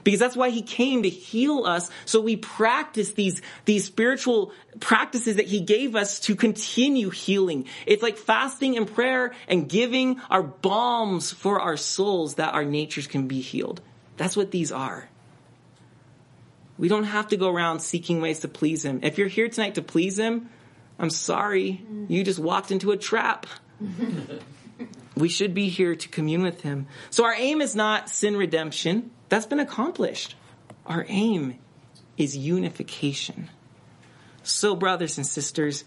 Because 0.10 0.20
that's 0.20 0.36
why 0.36 0.50
he 0.50 0.64
came 0.64 1.04
to 1.04 1.10
heal 1.10 1.66
us. 1.66 1.88
So 2.06 2.20
we 2.20 2.36
practice 2.36 3.12
these, 3.12 3.44
these 3.66 3.86
spiritual 3.86 4.52
practices 4.80 5.36
that 5.36 5.46
he 5.46 5.60
gave 5.60 5.96
us 5.96 6.20
to 6.22 6.36
continue 6.36 7.12
healing. 7.12 7.66
It's 7.86 8.02
like 8.02 8.18
fasting 8.18 8.76
and 8.76 8.92
prayer 8.92 9.36
and 9.48 9.70
giving 9.70 10.20
our 10.32 10.42
balms 10.42 11.32
for 11.32 11.62
our 11.62 11.78
souls 11.78 12.36
that 12.36 12.56
our 12.56 12.66
natures 12.66 13.06
can 13.06 13.28
be 13.28 13.40
healed. 13.40 13.82
That's 14.18 14.36
what 14.36 14.50
these 14.50 14.72
are. 14.72 15.08
We 16.80 16.88
don't 16.88 17.04
have 17.04 17.28
to 17.28 17.38
go 17.38 17.48
around 17.48 17.82
seeking 17.82 18.20
ways 18.20 18.40
to 18.40 18.48
please 18.48 18.84
him. 18.84 19.02
If 19.04 19.20
you're 19.20 19.28
here 19.28 19.48
tonight 19.48 19.76
to 19.76 19.84
please 19.84 20.18
him, 20.18 20.50
I'm 20.98 21.12
sorry. 21.12 21.86
You 22.08 22.24
just 22.24 22.40
walked 22.40 22.72
into 22.72 22.90
a 22.90 22.98
trap. 22.98 23.46
we 25.16 25.30
should 25.30 25.54
be 25.54 25.70
here 25.70 25.96
to 25.96 26.10
commune 26.10 26.42
with 26.42 26.62
him. 26.62 26.88
So 27.12 27.26
our 27.26 27.36
aim 27.36 27.62
is 27.62 27.76
not 27.76 28.10
sin 28.10 28.36
redemption. 28.36 29.12
That's 29.30 29.46
been 29.46 29.60
accomplished. 29.60 30.36
Our 30.86 31.06
aim 31.08 31.60
is 32.18 32.36
unification. 32.36 33.50
So, 34.44 34.76
brothers 34.76 35.18
and 35.18 35.26
sisters, 35.26 35.86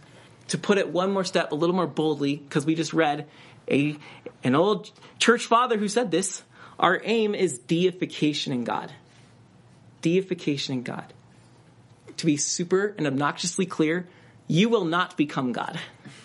to 0.48 0.58
put 0.58 0.78
it 0.78 0.88
one 0.88 1.12
more 1.12 1.24
step, 1.24 1.52
a 1.52 1.54
little 1.54 1.74
more 1.74 1.86
boldly, 1.86 2.36
because 2.36 2.64
we 2.64 2.74
just 2.74 2.92
read 2.92 3.26
a, 3.68 3.96
an 4.44 4.54
old 4.54 4.90
church 5.18 5.46
father 5.46 5.76
who 5.76 5.88
said 5.88 6.10
this, 6.10 6.42
our 6.78 7.00
aim 7.04 7.34
is 7.34 7.58
deification 7.58 8.52
in 8.52 8.64
God. 8.64 8.92
Deification 10.00 10.74
in 10.74 10.82
God. 10.82 11.12
To 12.18 12.26
be 12.26 12.36
super 12.36 12.94
and 12.96 13.06
obnoxiously 13.06 13.66
clear, 13.66 14.06
you 14.46 14.68
will 14.68 14.84
not 14.84 15.16
become 15.16 15.52
God. 15.52 15.78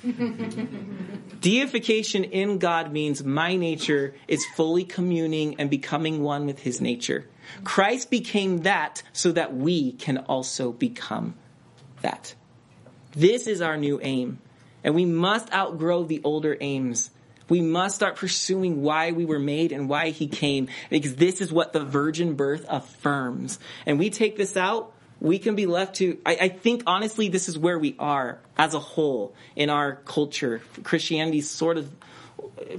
Deification 1.42 2.24
in 2.24 2.58
God 2.58 2.92
means 2.92 3.24
my 3.24 3.56
nature 3.56 4.16
is 4.28 4.46
fully 4.56 4.84
communing 4.84 5.60
and 5.60 5.70
becoming 5.70 6.24
one 6.24 6.46
with 6.46 6.60
his 6.60 6.82
nature. 6.82 7.28
Christ 7.64 8.10
became 8.10 8.60
that 8.60 9.04
so 9.14 9.32
that 9.32 9.56
we 9.56 9.94
can 9.94 10.18
also 10.18 10.72
become 10.72 11.36
that. 12.02 12.34
This 13.12 13.48
is 13.48 13.62
our 13.62 13.78
new 13.78 14.00
aim. 14.02 14.40
And 14.84 14.96
we 14.96 15.06
must 15.06 15.54
outgrow 15.54 16.04
the 16.04 16.22
older 16.24 16.58
aims. 16.60 17.10
We 17.50 17.62
must 17.62 17.96
start 17.96 18.18
pursuing 18.18 18.82
why 18.82 19.12
we 19.12 19.26
were 19.26 19.40
made 19.40 19.72
and 19.72 19.90
why 19.90 20.10
he 20.10 20.28
came 20.28 20.68
because 20.90 21.16
this 21.16 21.42
is 21.42 21.52
what 21.52 21.74
the 21.74 21.84
virgin 21.84 22.36
birth 22.36 22.66
affirms. 22.68 23.60
And 23.86 23.98
we 24.00 24.10
take 24.10 24.36
this 24.38 24.58
out, 24.58 24.94
we 25.20 25.40
can 25.40 25.56
be 25.56 25.66
left 25.66 25.96
to, 25.96 26.20
I, 26.26 26.38
I, 26.42 26.50
think 26.50 26.84
honestly, 26.86 27.30
this 27.30 27.50
is 27.50 27.58
where 27.58 27.80
we 27.80 27.96
are 27.98 28.40
as 28.58 28.74
a 28.74 28.80
whole 28.80 29.34
in 29.56 29.70
our 29.70 29.96
culture. 29.96 30.62
Christianity's 30.84 31.50
sort 31.50 31.78
of 31.78 31.92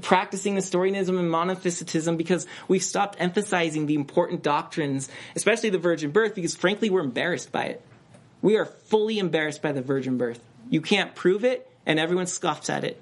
practicing 0.02 0.54
Nestorianism 0.54 1.18
and 1.18 1.30
monophysitism 1.30 2.16
because 2.16 2.46
we've 2.68 2.82
stopped 2.82 3.16
emphasizing 3.18 3.86
the 3.86 3.94
important 3.94 4.42
doctrines, 4.42 5.08
especially 5.34 5.70
the 5.70 5.78
virgin 5.78 6.10
birth, 6.10 6.34
because 6.34 6.54
frankly, 6.54 6.90
we're 6.90 7.00
embarrassed 7.00 7.50
by 7.52 7.64
it. 7.64 7.84
We 8.40 8.56
are 8.56 8.64
fully 8.64 9.18
embarrassed 9.18 9.62
by 9.62 9.72
the 9.72 9.82
virgin 9.82 10.16
birth. 10.16 10.40
You 10.70 10.80
can't 10.80 11.14
prove 11.14 11.44
it, 11.44 11.68
and 11.86 11.98
everyone 11.98 12.26
scoffs 12.26 12.70
at 12.70 12.84
it. 12.84 13.00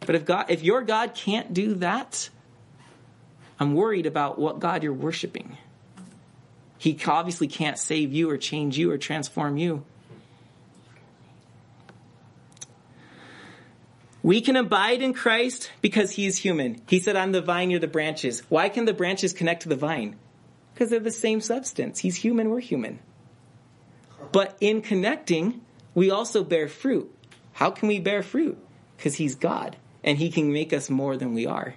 But 0.00 0.14
if 0.14 0.24
God, 0.24 0.46
if 0.48 0.62
your 0.62 0.82
God 0.82 1.14
can't 1.14 1.52
do 1.52 1.74
that, 1.74 2.28
I'm 3.58 3.74
worried 3.74 4.06
about 4.06 4.38
what 4.38 4.58
God 4.58 4.82
you're 4.82 4.92
worshiping. 4.92 5.56
He 6.82 6.98
obviously 7.06 7.46
can't 7.46 7.78
save 7.78 8.12
you 8.12 8.28
or 8.28 8.36
change 8.36 8.76
you 8.76 8.90
or 8.90 8.98
transform 8.98 9.56
you. 9.56 9.84
We 14.20 14.40
can 14.40 14.56
abide 14.56 15.00
in 15.00 15.14
Christ 15.14 15.70
because 15.80 16.10
he 16.10 16.26
is 16.26 16.38
human. 16.38 16.82
He 16.88 16.98
said, 16.98 17.14
I'm 17.14 17.30
the 17.30 17.40
vine, 17.40 17.70
you're 17.70 17.78
the 17.78 17.86
branches. 17.86 18.40
Why 18.48 18.68
can 18.68 18.84
the 18.84 18.92
branches 18.92 19.32
connect 19.32 19.62
to 19.62 19.68
the 19.68 19.76
vine? 19.76 20.16
Because 20.74 20.90
they're 20.90 20.98
the 20.98 21.12
same 21.12 21.40
substance. 21.40 22.00
He's 22.00 22.16
human, 22.16 22.50
we're 22.50 22.58
human. 22.58 22.98
But 24.32 24.56
in 24.60 24.82
connecting, 24.82 25.60
we 25.94 26.10
also 26.10 26.42
bear 26.42 26.66
fruit. 26.66 27.14
How 27.52 27.70
can 27.70 27.86
we 27.86 28.00
bear 28.00 28.24
fruit? 28.24 28.58
Because 28.96 29.14
he's 29.14 29.36
God 29.36 29.76
and 30.02 30.18
he 30.18 30.32
can 30.32 30.52
make 30.52 30.72
us 30.72 30.90
more 30.90 31.16
than 31.16 31.32
we 31.32 31.46
are. 31.46 31.76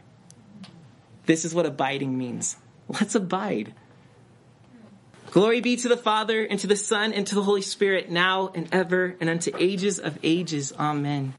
This 1.28 1.46
is 1.46 1.54
what 1.54 1.68
abiding 1.68 2.18
means. 2.18 2.58
Let's 2.88 3.14
abide. 3.14 3.76
Glory 5.36 5.60
be 5.60 5.76
to 5.76 5.90
the 5.90 5.98
Father, 5.98 6.46
and 6.46 6.62
to 6.62 6.68
the 6.68 6.78
Son, 6.78 7.12
and 7.12 7.28
to 7.28 7.36
the 7.36 7.44
Holy 7.44 7.62
Spirit, 7.62 8.10
now 8.10 8.52
and 8.56 8.70
ever, 8.72 9.18
and 9.20 9.30
unto 9.30 9.52
ages 9.60 10.00
of 10.00 10.18
ages. 10.24 10.72
Amen. 10.80 11.34